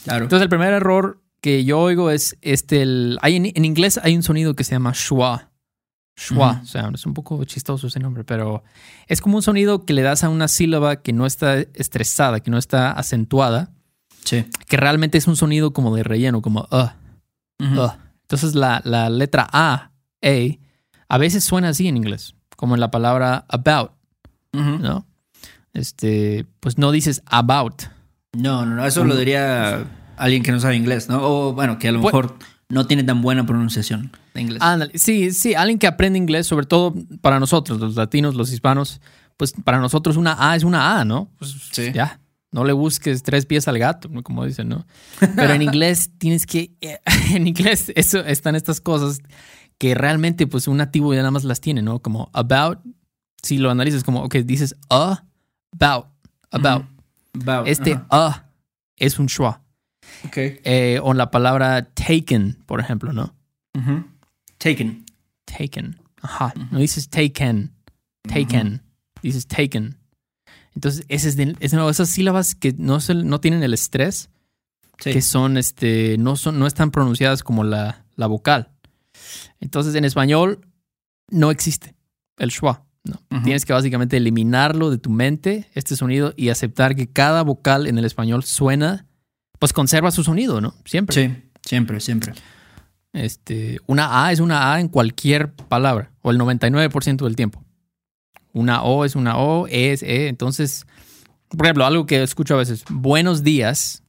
Claro. 0.04 0.24
Entonces 0.24 0.44
el 0.44 0.50
primer 0.50 0.74
error 0.74 1.22
que 1.42 1.63
yo 1.63 1.80
oigo 1.80 2.12
es 2.12 2.38
este, 2.42 2.82
el, 2.82 3.18
hay 3.22 3.36
en, 3.38 3.66
inglés 3.66 4.00
hay 4.04 4.16
un 4.16 4.24
sonido 4.24 4.54
que 4.54 4.63
se 4.63 4.72
llama 4.72 4.94
schwa. 4.94 5.52
Schwa, 6.17 6.62
o 6.63 6.65
sea, 6.65 6.89
es 6.93 7.06
un 7.06 7.13
poco 7.13 7.43
chistoso 7.43 7.88
ese 7.88 7.99
nombre, 7.99 8.23
pero 8.23 8.63
es 9.06 9.21
como 9.21 9.36
un 9.38 9.43
sonido 9.43 9.86
que 9.86 9.93
le 9.93 10.01
das 10.01 10.23
a 10.23 10.30
una 10.30 10.47
sílaba 10.47 10.95
que 10.97 11.13
no 11.13 11.27
está 11.27 11.60
estresada, 11.60 12.39
que 12.39 12.49
no 12.49 12.58
está 12.58 12.91
acentuada. 12.91 13.69
Sí. 14.25 14.45
Que 14.67 14.77
realmente 14.77 15.19
es 15.19 15.27
un 15.27 15.36
sonido 15.36 15.73
como 15.73 15.95
de 15.95 16.03
relleno, 16.03 16.41
como 16.41 16.67
uh, 16.71 16.89
uh. 17.63 17.91
Entonces 18.23 18.56
la, 18.56 18.82
la, 18.84 19.10
letra 19.12 19.47
A, 19.53 19.91
A, 20.23 20.58
a 21.08 21.17
veces 21.19 21.43
suena 21.43 21.69
así 21.69 21.88
en 21.88 21.97
inglés, 21.97 22.34
como 22.56 22.73
en 22.73 22.82
la 22.82 22.89
palabra 22.89 23.45
about, 23.47 23.91
¿no? 24.53 25.06
Este, 25.73 26.47
pues 26.60 26.80
no 26.80 26.91
dices 26.91 27.21
about. 27.27 27.84
No, 28.34 28.65
no, 28.65 28.75
no, 28.75 28.86
eso 28.86 29.06
lo 29.06 29.15
diría 29.15 29.86
alguien 30.17 30.41
que 30.41 30.51
no 30.51 30.60
sabe 30.60 30.75
inglés, 30.75 31.10
¿no? 31.10 31.21
O 31.21 31.53
bueno, 31.53 31.77
que 31.77 31.89
a 31.89 31.91
lo 31.91 32.01
pues 32.01 32.12
mejor 32.12 32.38
no 32.69 32.88
tiene 32.88 33.03
tan 33.03 33.21
buena 33.21 33.45
pronunciación 33.45 34.12
de 34.38 34.43
inglés. 34.43 34.62
sí, 34.95 35.32
sí, 35.32 35.54
alguien 35.54 35.80
que 35.80 35.88
aprende 35.88 36.17
inglés, 36.17 36.47
sobre 36.47 36.65
todo 36.65 36.93
para 37.21 37.39
nosotros, 37.39 37.80
los 37.80 37.95
latinos, 37.95 38.36
los 38.36 38.52
hispanos, 38.52 39.02
pues 39.36 39.54
para 39.63 39.80
nosotros 39.80 40.17
una 40.17 40.36
A 40.39 40.56
es 40.56 40.63
una 40.63 41.00
A, 41.00 41.06
¿no? 41.06 41.30
Pues 41.38 41.56
sí. 41.71 41.91
ya, 41.93 42.19
no 42.52 42.63
le 42.63 42.73
busques 42.73 43.23
tres 43.23 43.45
pies 43.45 43.67
al 43.67 43.78
gato, 43.78 44.10
como 44.23 44.45
dicen, 44.45 44.69
¿no? 44.69 44.86
Pero 45.36 45.54
en 45.54 45.62
inglés 45.62 46.12
tienes 46.17 46.45
que, 46.45 46.71
en 47.34 47.47
inglés 47.47 47.91
eso, 47.95 48.19
están 48.19 48.56
estas 48.56 48.82
cosas 48.82 49.19
que 49.78 49.93
realmente 49.93 50.47
pues 50.47 50.67
un 50.67 50.78
nativo 50.78 51.13
ya 51.13 51.19
nada 51.19 51.32
más 51.32 51.43
las 51.43 51.62
tiene, 51.62 51.82
¿no? 51.82 52.00
Como 52.00 52.30
about, 52.34 52.80
si 53.43 53.58
lo 53.58 53.69
analizas 53.69 54.04
como, 54.04 54.23
ok, 54.23 54.36
dices 54.38 54.76
a, 54.89 55.23
about, 55.71 56.08
about. 56.52 56.86
este 57.67 58.00
a 58.10 58.50
es 58.95 59.19
un 59.19 59.28
schwa. 59.28 59.62
Okay. 60.26 60.60
Eh, 60.63 61.00
o 61.04 61.13
la 61.13 61.32
palabra 61.32 61.89
taken, 61.93 62.58
por 62.65 62.80
ejemplo, 62.80 63.13
¿no? 63.13 63.36
Taken. 64.58 65.06
Taken. 65.46 66.00
Ajá. 66.22 66.54
No 66.72 66.80
dices 66.80 67.10
taken. 67.10 67.74
Taken. 68.24 68.82
Dices 69.22 69.48
taken. 69.48 69.98
Entonces, 70.76 71.06
ese 71.08 71.30
es 71.30 71.36
de, 71.36 71.56
esas 71.60 72.10
sílabas 72.10 72.54
que 72.56 72.74
no, 72.78 73.00
no 73.24 73.39
tienen 73.39 73.63
el 73.63 73.74
estrés, 73.74 74.30
que 74.98 75.22
son, 75.22 75.58
este, 75.58 76.17
no, 76.17 76.36
son, 76.36 76.60
no 76.60 76.67
están 76.67 76.91
pronunciadas 76.91 77.43
como 77.43 77.63
la, 77.63 78.06
la 78.15 78.28
vocal. 78.28 78.70
Entonces, 79.60 79.96
en 79.96 80.06
español 80.06 80.62
no 81.30 81.50
existe 81.52 81.96
el 82.38 82.52
schwa. 82.52 82.86
No. 83.04 83.22
Tienes 83.43 83.65
que 83.65 83.74
básicamente 83.74 84.17
eliminarlo 84.17 84.91
de 84.91 84.98
tu 84.98 85.10
mente, 85.10 85.70
este 85.74 85.96
sonido, 85.96 86.34
y 86.36 86.50
aceptar 86.50 86.96
que 86.96 87.08
cada 87.08 87.41
vocal 87.41 87.88
en 87.88 87.98
el 87.98 88.06
español 88.06 88.43
suena 88.43 89.08
pues 89.60 89.74
conserva 89.74 90.12
su 90.12 90.24
sonido, 90.24 90.62
¿no? 90.62 90.76
Siempre. 90.86 91.15
Sí, 91.15 91.36
siempre, 91.63 92.00
siempre. 92.00 92.34
Este, 93.17 93.80
una 93.88 94.25
A 94.25 94.32
es 94.32 94.39
una 94.39 94.73
A 94.73 94.80
en 94.80 94.88
cualquier 94.88 95.51
palabra, 95.53 96.12
o 96.21 96.32
el 96.32 96.39
99% 96.39 97.23
del 97.23 97.36
tiempo. 97.36 97.63
Una 98.53 98.84
O 98.84 99.06
es 99.06 99.15
una 99.15 99.38
O, 99.38 99.67
E 99.67 99.91
es 99.91 100.03
E. 100.03 100.27
Entonces, 100.27 100.86
por 101.49 101.65
ejemplo, 101.65 101.86
algo 101.86 102.06
que 102.06 102.23
escucho 102.23 102.56
a 102.56 102.58
veces, 102.58 102.84
buenos 102.89 103.43
días. 103.43 104.03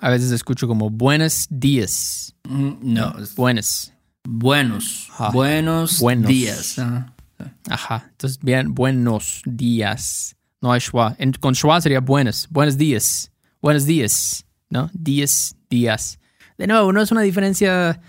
A 0.00 0.10
veces 0.10 0.30
escucho 0.30 0.66
como 0.66 0.90
buenos 0.90 1.46
días. 1.50 2.34
No, 2.48 3.14
buenos. 3.36 3.92
Buenos. 4.24 5.08
Buenos, 6.00 6.00
días. 6.26 6.78
Ajá. 7.68 8.08
Entonces, 8.10 8.38
bien, 8.40 8.74
buenos 8.74 9.42
días. 9.44 10.36
No 10.60 10.72
hay 10.72 10.80
schwa. 10.80 11.16
con 11.40 11.54
schwa 11.54 11.80
sería 11.80 12.00
buenos. 12.00 12.46
Buenos 12.50 12.78
días 12.78 13.32
buenos 13.62 13.86
días, 13.86 14.44
¿no? 14.68 14.90
Días, 14.92 15.56
días. 15.70 16.18
De 16.58 16.66
nuevo, 16.66 16.92
no 16.92 17.02
es 17.02 17.10
una 17.10 17.22
diferencia 17.22 18.00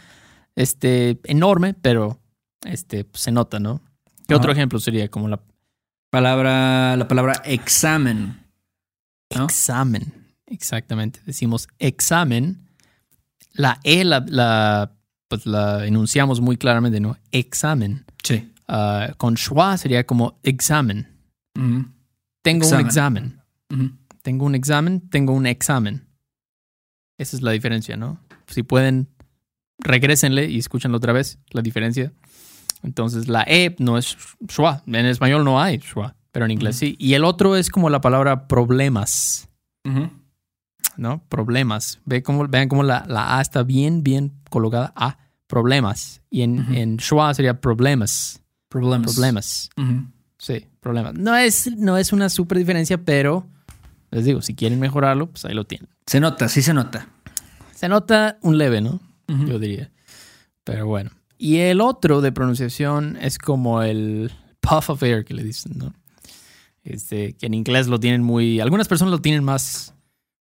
este, 0.56 1.20
enorme, 1.24 1.74
pero 1.74 2.20
este, 2.66 3.08
se 3.14 3.32
nota, 3.32 3.60
¿no? 3.60 3.82
¿Qué 4.28 4.36
otro 4.36 4.52
ejemplo 4.52 4.80
sería? 4.80 5.10
Como 5.10 5.28
la 5.28 5.42
palabra, 6.10 6.96
la 6.96 7.08
palabra 7.08 7.42
examen. 7.46 8.40
Examen, 9.30 10.14
exactamente. 10.46 11.20
Decimos 11.26 11.68
examen. 11.80 12.60
La 13.54 13.80
E 13.84 14.04
la, 14.04 14.92
pues 15.28 15.46
la 15.46 15.86
enunciamos 15.86 16.42
muy 16.42 16.58
claramente, 16.58 17.00
¿no? 17.00 17.18
Examen. 17.32 18.06
Sí. 18.24 18.52
Ah, 18.68 19.14
con 19.18 19.36
schwa 19.36 19.78
sería 19.78 20.06
como 20.06 20.40
examen. 20.44 21.08
Tengo 22.42 22.68
un 22.68 22.80
examen. 22.80 23.42
Tengo 24.22 24.46
un 24.46 24.56
examen, 24.56 25.10
tengo 25.10 25.34
un 25.34 25.46
examen. 25.46 26.08
Esa 27.18 27.36
es 27.36 27.42
la 27.42 27.52
diferencia, 27.52 27.98
¿no? 27.98 28.20
Si 28.54 28.64
pueden, 28.64 29.10
regresenle 29.80 30.50
y 30.50 30.60
escúchanlo 30.60 30.98
otra 30.98 31.14
vez, 31.14 31.40
la 31.52 31.62
diferencia. 31.62 32.14
Entonces, 32.84 33.28
la 33.28 33.44
E 33.48 33.76
no 33.80 33.98
es 33.98 34.18
schwa. 34.48 34.84
En 34.86 35.06
español 35.06 35.44
no 35.44 35.62
hay 35.62 35.80
schwa, 35.80 36.16
pero 36.32 36.46
en 36.46 36.52
inglés 36.52 36.76
sí. 36.76 36.96
Y 37.00 37.14
el 37.14 37.24
otro 37.24 37.56
es 37.56 37.70
como 37.70 37.90
la 37.90 38.02
palabra 38.02 38.48
problemas. 38.48 39.50
¿No? 40.96 41.24
Problemas. 41.28 42.00
Ve 42.06 42.22
cómo, 42.22 42.48
vean 42.48 42.70
cómo 42.70 42.84
la, 42.84 43.06
la, 43.08 43.38
A 43.38 43.42
está 43.42 43.64
bien, 43.64 44.04
bien 44.04 44.34
colocada. 44.50 44.94
A, 44.96 45.18
problemas. 45.48 46.22
Y 46.30 46.42
en, 46.42 46.74
en 46.76 46.98
schwa 46.98 47.34
sería 47.34 47.60
problemas. 47.60 48.42
Problemas. 48.70 49.14
Problemas. 49.14 49.70
Sí, 50.38 50.68
problemas. 50.80 51.14
No 51.14 51.36
es, 51.36 51.72
no 51.78 51.98
es 51.98 52.12
una 52.12 52.30
super 52.30 52.58
diferencia, 52.58 52.98
pero 52.98 53.48
les 54.12 54.26
digo, 54.26 54.42
si 54.42 54.56
quieren 54.56 54.80
mejorarlo, 54.80 55.30
pues 55.30 55.46
ahí 55.46 55.54
lo 55.54 55.66
tienen. 55.66 55.90
Se 56.06 56.20
nota, 56.20 56.50
sí 56.50 56.62
se 56.62 56.74
nota. 56.74 57.08
Se 57.76 57.88
nota 57.90 58.38
un 58.42 58.58
leve, 58.58 58.82
¿no? 58.82 59.00
Yo 59.28 59.58
diría. 59.60 59.92
Pero 60.64 60.86
bueno. 60.88 61.12
Y 61.38 61.58
el 61.58 61.82
otro 61.82 62.22
de 62.22 62.32
pronunciación 62.32 63.18
es 63.20 63.38
como 63.38 63.82
el 63.82 64.32
puff 64.62 64.90
of 64.92 65.04
air 65.04 65.26
que 65.26 65.34
le 65.34 65.44
dicen, 65.44 65.78
¿no? 65.78 65.94
Este, 66.84 67.34
que 67.34 67.46
en 67.48 67.54
inglés 67.54 67.88
lo 67.88 68.00
tienen 68.00 68.24
muy. 68.24 68.60
Algunas 68.60 68.88
personas 68.88 69.12
lo 69.12 69.22
tienen 69.22 69.44
más, 69.44 69.94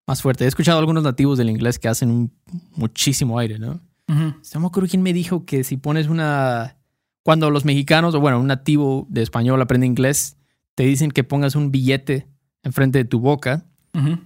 más 0.08 0.22
fuerte. 0.22 0.46
He 0.46 0.48
escuchado 0.48 0.78
a 0.78 0.80
algunos 0.82 1.04
nativos 1.04 1.38
del 1.38 1.50
inglés 1.50 1.80
que 1.80 1.88
hacen 1.88 2.10
un- 2.10 2.32
muchísimo 2.76 3.38
aire, 3.40 3.60
¿no? 3.60 3.80
Ujú. 4.10 4.34
No 4.54 4.60
me 4.60 4.68
acuerdo 4.68 4.90
quién 4.90 5.04
me 5.04 5.14
dijo 5.14 5.46
que 5.46 5.64
si 5.64 5.78
pones 5.78 6.08
una. 6.08 6.78
Cuando 7.24 7.52
los 7.52 7.66
mexicanos, 7.66 8.16
o 8.16 8.20
bueno, 8.20 8.40
un 8.40 8.48
nativo 8.48 9.06
de 9.10 9.22
español 9.22 9.62
aprende 9.62 9.86
inglés, 9.86 10.38
te 10.74 10.84
dicen 10.84 11.12
que 11.12 11.24
pongas 11.24 11.56
un 11.56 11.72
billete 11.72 12.28
enfrente 12.64 12.98
de 12.98 13.06
tu 13.06 13.20
boca 13.20 13.64
Ujú. 13.94 14.18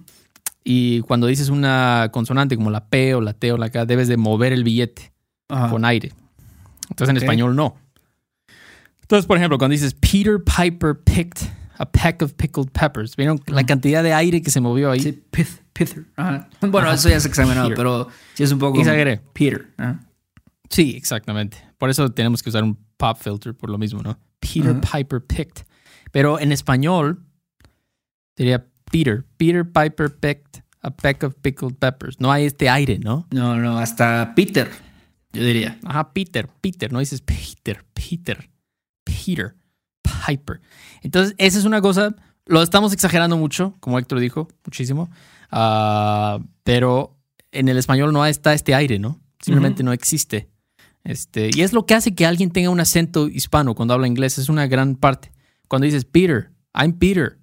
Y 0.68 1.00
cuando 1.02 1.28
dices 1.28 1.48
una 1.48 2.10
consonante 2.12 2.56
como 2.56 2.70
la 2.70 2.88
P 2.88 3.14
o 3.14 3.20
la 3.20 3.34
T 3.34 3.52
o 3.52 3.56
la 3.56 3.70
K, 3.70 3.86
debes 3.86 4.08
de 4.08 4.16
mover 4.16 4.52
el 4.52 4.64
billete 4.64 5.12
Ajá. 5.48 5.70
con 5.70 5.84
aire. 5.84 6.12
Entonces 6.90 7.10
en 7.10 7.16
español 7.18 7.54
no. 7.54 7.76
Entonces, 9.00 9.26
por 9.26 9.36
ejemplo, 9.36 9.58
cuando 9.58 9.74
dices 9.74 9.94
Peter 9.94 10.42
Piper 10.42 10.98
picked 11.04 11.48
a 11.78 11.88
peck 11.88 12.20
of 12.22 12.32
pickled 12.34 12.70
peppers, 12.72 13.14
¿vieron 13.14 13.40
la 13.46 13.64
cantidad 13.64 14.02
de 14.02 14.12
aire 14.12 14.42
que 14.42 14.50
se 14.50 14.60
movió 14.60 14.90
ahí? 14.90 14.98
Sí, 14.98 15.22
pith, 15.30 15.62
pither. 15.72 16.06
Ajá. 16.16 16.48
Bueno, 16.60 16.88
Ajá. 16.88 16.94
eso 16.94 17.10
ya 17.10 17.16
es 17.16 17.26
examinado, 17.26 17.68
Peter. 17.68 17.76
pero 17.76 18.08
sí 18.34 18.42
es 18.42 18.50
un 18.50 18.58
poco. 18.58 18.80
Exageré. 18.80 19.20
Peter. 19.34 19.72
Ajá. 19.76 20.00
Sí, 20.68 20.94
exactamente. 20.96 21.58
Por 21.78 21.90
eso 21.90 22.10
tenemos 22.10 22.42
que 22.42 22.48
usar 22.48 22.64
un 22.64 22.76
pop 22.96 23.16
filter 23.20 23.54
por 23.54 23.70
lo 23.70 23.78
mismo, 23.78 24.02
¿no? 24.02 24.18
Peter. 24.40 24.80
Piper 24.80 25.24
picked. 25.24 25.64
Pero 26.10 26.40
en 26.40 26.50
español 26.50 27.22
sería 28.36 28.66
Peter. 28.90 29.24
Peter 29.36 29.64
Piper 29.64 30.10
picked 30.10 30.62
a 30.82 30.90
peck 30.90 31.22
of 31.22 31.34
pickled 31.42 31.78
peppers. 31.78 32.20
No 32.20 32.30
hay 32.30 32.44
este 32.44 32.68
aire, 32.68 32.98
¿no? 32.98 33.26
No, 33.32 33.56
no, 33.56 33.78
hasta 33.78 34.34
Peter, 34.34 34.70
yo 35.32 35.42
diría. 35.42 35.78
Ajá, 35.84 36.12
Peter, 36.12 36.48
Peter. 36.60 36.92
No 36.92 37.00
dices 37.00 37.20
Peter, 37.20 37.84
Peter, 37.92 38.48
Peter, 39.04 39.56
Piper. 40.02 40.60
Entonces, 41.02 41.34
esa 41.38 41.58
es 41.58 41.64
una 41.64 41.80
cosa. 41.80 42.14
Lo 42.46 42.62
estamos 42.62 42.92
exagerando 42.92 43.36
mucho, 43.36 43.74
como 43.80 43.98
Héctor 43.98 44.20
dijo, 44.20 44.48
muchísimo. 44.64 45.10
Ah, 45.50 46.38
pero 46.62 47.18
en 47.50 47.68
el 47.68 47.78
español 47.78 48.12
no 48.12 48.24
está 48.24 48.54
este 48.54 48.74
aire, 48.74 48.98
¿no? 48.98 49.20
Simplemente 49.40 49.82
no 49.82 49.92
existe. 49.92 50.48
Este, 51.02 51.50
y 51.52 51.62
es 51.62 51.72
lo 51.72 51.86
que 51.86 51.94
hace 51.94 52.14
que 52.14 52.26
alguien 52.26 52.50
tenga 52.50 52.70
un 52.70 52.80
acento 52.80 53.28
hispano 53.28 53.74
cuando 53.74 53.94
habla 53.94 54.06
inglés. 54.06 54.38
Es 54.38 54.48
una 54.48 54.66
gran 54.66 54.96
parte. 54.96 55.32
Cuando 55.68 55.86
dices 55.86 56.04
Peter, 56.04 56.50
I'm 56.74 56.92
Peter, 56.92 57.38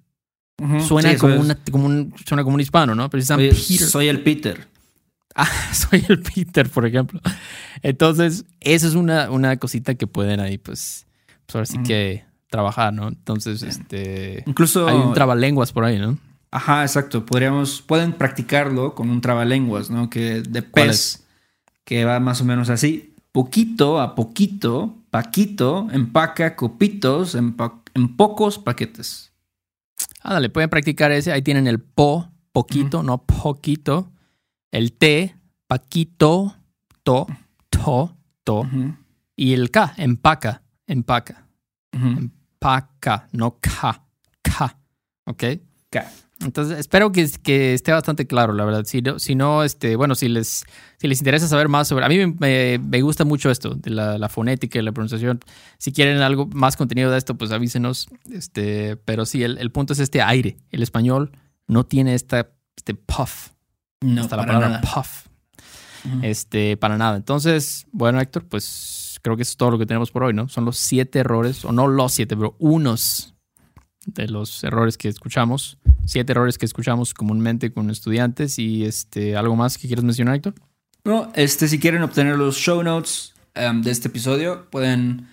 Suena, 0.86 1.10
Sí, 1.12 1.16
como, 1.18 1.34
es. 1.34 1.40
una- 1.40 1.58
como 1.70 1.86
un, 1.86 2.14
suena 2.26 2.44
como 2.44 2.54
un 2.54 2.60
hispano, 2.60 2.94
¿no? 2.94 3.10
Pero 3.10 3.22
Oye, 3.36 3.48
Peter. 3.50 3.78
soy 3.78 4.08
el 4.08 4.22
Peter. 4.22 4.68
Ah, 5.36 5.48
soy 5.72 6.04
el 6.08 6.20
Peter, 6.22 6.70
por 6.70 6.86
ejemplo. 6.86 7.20
Entonces, 7.82 8.44
eso 8.60 8.86
es 8.86 8.94
una, 8.94 9.30
una 9.32 9.56
cosita 9.56 9.96
que 9.96 10.06
pueden 10.06 10.38
ahí, 10.38 10.58
pues, 10.58 11.08
pues 11.44 11.56
ahora 11.56 11.66
sí 11.66 11.78
que 11.82 12.24
trabajar, 12.48 12.92
¿no? 12.94 13.08
Entonces, 13.08 13.64
este. 13.64 14.44
Incluso. 14.46 14.86
Hay 14.86 14.94
un 14.94 15.12
trabalenguas 15.12 15.72
por 15.72 15.84
ahí, 15.84 15.98
¿no? 15.98 16.18
Ajá, 16.52 16.82
exacto. 16.82 17.26
Podríamos, 17.26 17.82
pueden 17.82 18.12
practicarlo 18.12 18.94
con 18.94 19.10
un 19.10 19.20
trabalenguas, 19.20 19.90
¿no? 19.90 20.08
Que 20.08 20.40
de 20.42 20.62
¿Cuál 20.62 20.86
pez, 20.90 21.24
que 21.84 22.04
va 22.04 22.20
más 22.20 22.40
o 22.40 22.44
menos 22.44 22.70
así. 22.70 23.12
Poquito 23.32 24.00
a 24.00 24.14
poquito, 24.14 24.94
paquito, 25.10 25.88
empaca 25.90 26.54
copitos 26.54 27.34
en, 27.34 27.54
pa- 27.54 27.82
en 27.94 28.16
pocos 28.16 28.60
paquetes. 28.60 29.32
Ándale, 30.24 30.48
pueden 30.48 30.70
practicar 30.70 31.12
ese. 31.12 31.30
Ahí 31.32 31.42
tienen 31.42 31.66
el 31.66 31.78
po, 31.80 32.28
poquito, 32.50 33.02
no 33.02 33.18
poquito. 33.24 34.10
El 34.72 34.92
te, 34.94 35.36
paquito, 35.68 36.56
to, 37.04 37.26
to, 37.70 38.16
to. 38.42 38.66
Y 39.36 39.52
el 39.52 39.70
K, 39.70 39.94
empaca, 39.98 40.62
empaca. 40.86 41.46
Empaca, 41.92 43.28
no 43.32 43.58
K, 43.60 44.02
K. 44.42 44.78
¿Ok? 45.26 45.44
Ca- 45.90 46.10
Entonces, 46.44 46.78
espero 46.78 47.12
que, 47.12 47.28
que 47.42 47.74
esté 47.74 47.92
bastante 47.92 48.26
claro, 48.26 48.52
la 48.52 48.64
verdad. 48.64 48.84
Si 48.84 49.02
no, 49.02 49.18
si 49.18 49.34
no 49.34 49.64
este, 49.64 49.96
bueno, 49.96 50.14
si 50.14 50.28
les, 50.28 50.64
si 50.98 51.08
les 51.08 51.18
interesa 51.20 51.48
saber 51.48 51.68
más 51.68 51.88
sobre... 51.88 52.04
A 52.04 52.08
mí 52.08 52.26
me, 52.38 53.02
gusta 53.02 53.24
mucho 53.24 53.50
esto, 53.50 53.74
de 53.74 53.90
la, 53.90 54.18
la 54.18 54.28
fonética 54.28 54.78
y 54.78 54.82
la 54.82 54.92
pronunciación. 54.92 55.40
Si 55.78 55.92
quieren 55.92 56.18
algo 56.18 56.46
más 56.46 56.76
contenido 56.76 57.10
de 57.10 57.18
esto, 57.18 57.36
pues 57.36 57.50
avísenos. 57.50 58.08
Este, 58.32 58.96
pero 58.96 59.26
sí, 59.26 59.42
el, 59.42 59.58
el 59.58 59.70
punto 59.70 59.92
es 59.92 59.98
este 59.98 60.22
aire. 60.22 60.56
El 60.70 60.82
español 60.82 61.32
no 61.66 61.84
tiene 61.84 62.14
esta, 62.14 62.50
este 62.76 62.94
puff. 62.94 63.50
No, 64.00 64.22
hasta 64.22 64.36
la 64.36 64.46
palabra 64.46 64.68
nada. 64.68 64.80
puff. 64.80 65.26
Este, 66.22 66.76
para 66.76 66.98
nada. 66.98 67.16
Entonces, 67.16 67.86
bueno, 67.92 68.20
Héctor, 68.20 68.44
pues 68.46 69.18
creo 69.22 69.36
que 69.36 69.42
eso 69.42 69.52
es 69.52 69.56
todo 69.56 69.70
lo 69.70 69.78
que 69.78 69.86
tenemos 69.86 70.10
por 70.10 70.24
hoy, 70.24 70.34
¿no? 70.34 70.48
Son 70.48 70.66
los 70.66 70.76
siete 70.76 71.20
errores, 71.20 71.64
o 71.64 71.72
no 71.72 71.88
los 71.88 72.12
siete, 72.12 72.36
pero 72.36 72.56
unos 72.58 73.33
de 74.06 74.28
los 74.28 74.62
errores 74.64 74.96
que 74.98 75.08
escuchamos. 75.08 75.78
Siete 76.06 76.32
errores 76.32 76.58
que 76.58 76.66
escuchamos 76.66 77.14
comúnmente 77.14 77.72
con 77.72 77.90
estudiantes. 77.90 78.58
Y 78.58 78.84
este, 78.84 79.36
¿algo 79.36 79.56
más 79.56 79.78
que 79.78 79.86
quieras 79.86 80.04
mencionar, 80.04 80.36
Héctor? 80.36 80.54
No, 81.04 81.30
este, 81.34 81.68
si 81.68 81.78
quieren 81.78 82.02
obtener 82.02 82.36
los 82.36 82.56
show 82.56 82.82
notes 82.82 83.34
em, 83.54 83.82
de 83.82 83.90
este 83.90 84.08
episodio, 84.08 84.70
pueden 84.70 85.28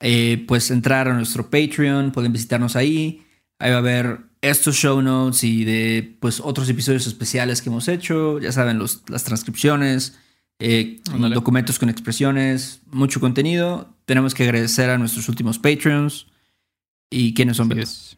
eh, 0.00 0.44
pues 0.48 0.70
entrar 0.70 1.08
a 1.08 1.14
nuestro 1.14 1.50
Patreon, 1.50 2.10
pueden 2.12 2.32
visitarnos 2.32 2.76
ahí. 2.76 3.26
Ahí 3.58 3.70
va 3.70 3.76
a 3.76 3.80
haber 3.80 4.20
estos 4.40 4.76
show 4.76 5.02
notes 5.02 5.44
y 5.44 5.64
de 5.64 6.16
pues 6.20 6.40
otros 6.40 6.68
episodios 6.70 7.06
especiales 7.06 7.60
que 7.60 7.68
hemos 7.68 7.88
hecho. 7.88 8.38
Ya 8.38 8.52
saben, 8.52 8.78
los, 8.78 9.02
las 9.08 9.24
transcripciones, 9.24 10.18
eh, 10.58 11.00
documentos 11.34 11.78
con 11.78 11.90
expresiones, 11.90 12.80
mucho 12.86 13.20
contenido. 13.20 13.94
Tenemos 14.06 14.34
que 14.34 14.44
agradecer 14.44 14.88
a 14.90 14.98
nuestros 14.98 15.28
últimos 15.28 15.58
Patreons. 15.58 16.26
¿Y 17.10 17.34
quiénes 17.34 17.56
son? 17.56 17.76
Es. 17.78 18.16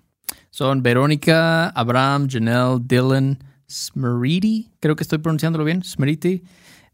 Son 0.51 0.83
Verónica, 0.83 1.71
Abraham, 1.71 2.29
Janelle, 2.31 2.79
Dylan, 2.85 3.39
Smeriti, 3.69 4.71
creo 4.81 4.97
que 4.97 5.03
estoy 5.03 5.19
pronunciándolo 5.19 5.65
bien, 5.65 5.83
Smeriti, 5.83 6.43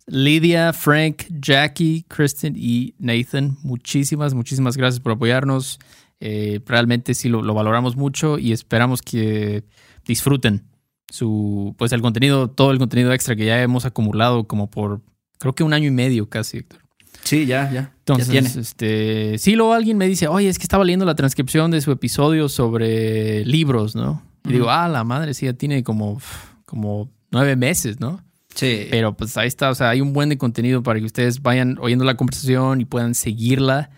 Lidia, 0.07 0.73
Frank, 0.73 1.25
Jackie, 1.29 2.05
Kristen 2.09 2.55
y 2.57 2.95
Nathan. 2.99 3.59
Muchísimas, 3.63 4.33
muchísimas 4.33 4.77
gracias 4.77 5.01
por 5.01 5.13
apoyarnos. 5.13 5.81
Eh, 6.21 6.61
realmente 6.67 7.15
sí 7.15 7.29
lo, 7.29 7.43
lo 7.43 7.53
valoramos 7.53 7.97
mucho 7.97 8.39
y 8.39 8.53
esperamos 8.53 9.03
que 9.03 9.65
disfruten 10.07 10.65
su, 11.11 11.75
pues 11.79 11.93
el 11.93 12.01
contenido, 12.01 12.49
todo 12.49 12.71
el 12.71 12.79
contenido 12.79 13.13
extra 13.13 13.37
que 13.37 13.47
ya 13.47 13.61
hemos 13.63 13.85
acumulado 13.85 14.47
como 14.47 14.71
por, 14.71 15.03
creo 15.39 15.55
que 15.55 15.65
un 15.65 15.73
año 15.73 15.89
y 15.89 15.93
medio 15.93 16.29
casi, 16.29 16.59
Héctor. 16.59 16.88
Sí, 17.29 17.45
ya, 17.45 17.71
ya. 17.71 17.93
Entonces, 17.99 18.29
ya 18.29 18.41
tiene. 18.41 18.49
este, 18.49 19.37
sí, 19.37 19.55
luego 19.55 19.75
alguien 19.75 19.99
me 19.99 20.09
dice, 20.09 20.29
oye, 20.29 20.49
es 20.49 20.59
que 20.59 20.63
estaba 20.63 20.83
leyendo 20.83 21.05
la 21.05 21.15
transcripción 21.15 21.71
de 21.71 21.83
su 21.83 21.93
episodio 21.93 22.49
sobre 22.49 23.45
libros, 23.45 23.95
¿no? 23.95 24.23
Y 24.47 24.53
digo, 24.55 24.71
ah, 24.71 24.89
la 24.89 25.05
madre, 25.05 25.35
sí, 25.35 25.45
ya 25.45 25.53
tiene 25.53 25.85
como, 25.85 26.23
como 26.65 27.11
nueve 27.31 27.55
meses, 27.55 28.01
¿no? 28.01 28.23
Sí. 28.55 28.87
Pero 28.91 29.15
pues 29.15 29.37
ahí 29.37 29.47
está, 29.47 29.69
o 29.69 29.75
sea, 29.75 29.91
hay 29.91 30.01
un 30.01 30.15
buen 30.15 30.31
de 30.31 30.39
contenido 30.39 30.83
para 30.83 31.01
que 31.01 31.05
ustedes 31.05 31.43
vayan 31.43 31.77
oyendo 31.83 32.07
la 32.07 32.17
conversación 32.17 32.81
y 32.81 32.87
puedan 32.87 33.15
seguirla, 33.15 33.91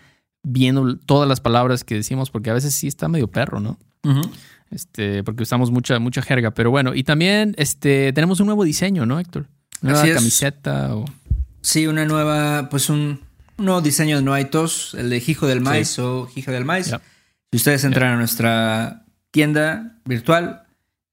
viendo 0.43 0.97
todas 0.97 1.29
las 1.29 1.39
palabras 1.39 1.85
que 1.85 1.95
decimos, 1.95 2.31
porque 2.31 2.49
a 2.49 2.53
veces 2.53 2.75
sí 2.75 2.87
está 2.87 3.07
medio 3.07 3.29
perro, 3.29 3.61
¿no? 3.61 3.79
Este, 4.71 5.23
porque 5.23 5.43
usamos 5.43 5.71
mucha, 5.71 5.99
mucha 5.99 6.21
jerga. 6.21 6.51
Pero 6.51 6.69
bueno, 6.69 6.93
y 6.93 7.03
también 7.03 7.55
este, 7.57 8.11
tenemos 8.11 8.41
un 8.41 8.47
nuevo 8.47 8.65
diseño, 8.65 9.05
¿no, 9.05 9.21
Héctor? 9.21 9.47
Una 9.81 9.93
Así 9.93 10.01
nueva 10.01 10.07
es. 10.07 10.15
camiseta 10.15 10.95
o... 10.97 11.05
Sí, 11.61 11.87
una 11.87 12.05
nueva, 12.05 12.69
pues 12.69 12.89
un, 12.89 13.21
un 13.57 13.65
nuevo 13.65 13.81
diseño 13.81 14.17
de 14.17 14.23
No 14.23 14.33
hay 14.33 14.45
tos, 14.45 14.93
el 14.95 15.09
de 15.09 15.23
Hijo 15.25 15.47
del 15.47 15.61
Maíz 15.61 15.97
o 15.99 16.29
Hija 16.35 16.51
del 16.51 16.65
Maíz. 16.65 16.87
Si 16.87 17.57
ustedes 17.57 17.83
entran 17.83 18.13
a 18.13 18.17
nuestra 18.17 19.05
tienda 19.31 19.97
virtual, 20.05 20.63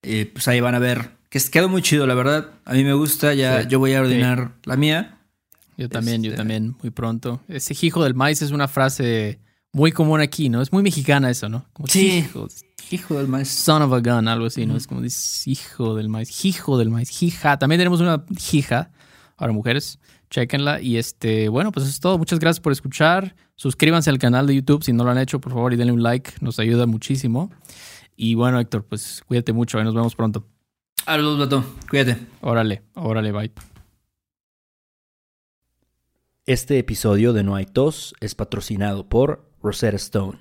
eh, 0.02 0.30
pues 0.32 0.48
ahí 0.48 0.60
van 0.60 0.74
a 0.74 0.78
ver 0.78 1.10
que 1.28 1.38
quedó 1.50 1.68
muy 1.68 1.82
chido, 1.82 2.06
la 2.06 2.14
verdad. 2.14 2.48
A 2.64 2.72
mí 2.72 2.84
me 2.84 2.94
gusta, 2.94 3.34
ya 3.34 3.62
Sí. 3.62 3.68
yo 3.68 3.78
voy 3.78 3.92
a 3.94 4.00
ordenar 4.00 4.52
la 4.64 4.76
mía. 4.76 5.18
Yo 5.76 5.88
también, 5.88 6.22
yo 6.22 6.30
Este- 6.30 6.38
también, 6.38 6.76
muy 6.80 6.90
pronto. 6.90 7.40
Ese 7.48 7.74
hijo 7.86 8.02
del 8.02 8.14
maíz 8.14 8.40
es 8.42 8.50
una 8.50 8.66
frase 8.66 9.38
muy 9.72 9.92
común 9.92 10.20
aquí, 10.20 10.48
¿no? 10.48 10.62
Es 10.62 10.72
muy 10.72 10.82
mexicana 10.82 11.30
eso, 11.30 11.48
¿no? 11.48 11.66
Como 11.72 11.86
Sí. 11.88 12.18
hijo, 12.18 12.48
Hijo 12.90 13.18
del 13.18 13.28
Maíz. 13.28 13.48
son 13.50 13.82
of 13.82 13.92
a 13.92 13.98
gun, 14.00 14.26
algo 14.28 14.46
así, 14.46 14.64
¿no? 14.64 14.74
Es 14.76 14.86
como 14.86 15.02
dices 15.02 15.46
hijo 15.46 15.94
del 15.94 16.08
maíz, 16.08 16.44
hijo 16.46 16.78
del 16.78 16.88
maíz, 16.88 17.22
hija. 17.22 17.58
También 17.58 17.78
tenemos 17.78 18.00
una 18.00 18.24
hija, 18.52 18.90
ahora 19.36 19.52
mujeres, 19.52 19.98
chequenla. 20.30 20.80
Y 20.80 20.96
este, 20.96 21.48
bueno, 21.48 21.72
pues 21.72 21.84
eso 21.84 21.90
es 21.90 22.00
todo. 22.00 22.18
Muchas 22.18 22.38
gracias 22.38 22.60
por 22.60 22.72
escuchar. 22.72 23.34
Suscríbanse 23.56 24.10
al 24.10 24.18
canal 24.18 24.46
de 24.46 24.54
YouTube 24.54 24.84
si 24.84 24.92
no 24.92 25.04
lo 25.04 25.10
han 25.10 25.18
hecho, 25.18 25.40
por 25.40 25.52
favor, 25.52 25.72
y 25.72 25.76
denle 25.76 25.92
un 25.92 26.02
like, 26.02 26.32
nos 26.40 26.58
ayuda 26.58 26.86
muchísimo. 26.86 27.50
Y 28.16 28.34
bueno, 28.34 28.60
Héctor, 28.60 28.84
pues 28.84 29.22
cuídate 29.26 29.52
mucho, 29.52 29.78
ahí 29.78 29.84
nos 29.84 29.94
vemos 29.94 30.14
pronto. 30.14 30.46
A 31.06 31.16
los 31.16 31.38
Bato, 31.38 31.64
cuídate. 31.88 32.18
Órale, 32.40 32.82
órale, 32.94 33.32
bye. 33.32 33.52
Este 36.44 36.78
episodio 36.78 37.32
de 37.32 37.42
No 37.42 37.56
hay 37.56 37.66
tos 37.66 38.14
es 38.20 38.34
patrocinado 38.34 39.08
por 39.08 39.50
Rosetta 39.62 39.96
Stone. 39.96 40.38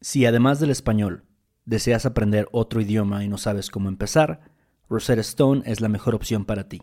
Si 0.00 0.24
además 0.24 0.60
del 0.60 0.70
español 0.70 1.24
deseas 1.64 2.06
aprender 2.06 2.48
otro 2.52 2.80
idioma 2.80 3.24
y 3.24 3.28
no 3.28 3.38
sabes 3.38 3.70
cómo 3.70 3.88
empezar, 3.88 4.40
Rosetta 4.88 5.20
Stone 5.20 5.62
es 5.66 5.80
la 5.80 5.88
mejor 5.88 6.14
opción 6.14 6.44
para 6.44 6.68
ti. 6.68 6.82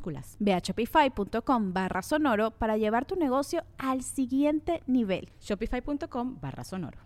minúsculas. 0.01 0.35
Ve 0.39 0.53
a 0.53 0.61
shopify.com 0.61 1.73
barra 1.73 2.01
sonoro 2.01 2.51
para 2.51 2.77
llevar 2.77 3.05
tu 3.05 3.15
negocio 3.15 3.63
al 3.77 4.03
siguiente 4.03 4.81
nivel. 4.87 5.29
Shopify.com 5.39 6.39
barra 6.41 6.63
sonoro. 6.63 6.97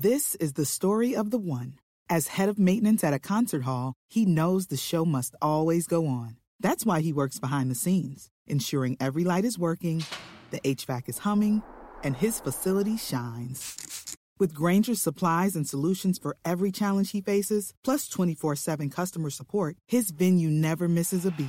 This 0.00 0.36
is 0.36 0.52
the 0.54 0.64
story 0.64 1.14
of 1.14 1.30
the 1.30 1.38
one. 1.38 1.74
As 2.08 2.28
head 2.38 2.48
of 2.48 2.58
maintenance 2.58 3.04
at 3.04 3.12
a 3.12 3.18
concert 3.18 3.64
hall, 3.64 3.94
he 4.08 4.24
knows 4.24 4.68
the 4.68 4.76
show 4.76 5.04
must 5.04 5.34
always 5.42 5.86
go 5.86 6.06
on. 6.06 6.36
That's 6.60 6.86
why 6.86 7.00
he 7.00 7.12
works 7.12 7.38
behind 7.38 7.70
the 7.70 7.74
scenes, 7.74 8.28
ensuring 8.46 8.96
every 8.98 9.24
light 9.24 9.44
is 9.44 9.58
working, 9.58 10.04
the 10.50 10.60
HVAC 10.60 11.08
is 11.08 11.18
humming, 11.18 11.62
and 12.02 12.16
his 12.16 12.40
facility 12.40 12.96
shines. 12.96 13.76
With 14.40 14.54
Granger's 14.54 15.02
supplies 15.02 15.56
and 15.56 15.68
solutions 15.68 16.16
for 16.18 16.36
every 16.44 16.70
challenge 16.70 17.10
he 17.10 17.20
faces, 17.20 17.74
plus 17.84 18.08
24 18.08 18.56
7 18.56 18.88
customer 18.88 19.30
support, 19.30 19.76
his 19.86 20.10
venue 20.10 20.48
never 20.48 20.88
misses 20.88 21.26
a 21.26 21.30
beat. 21.32 21.48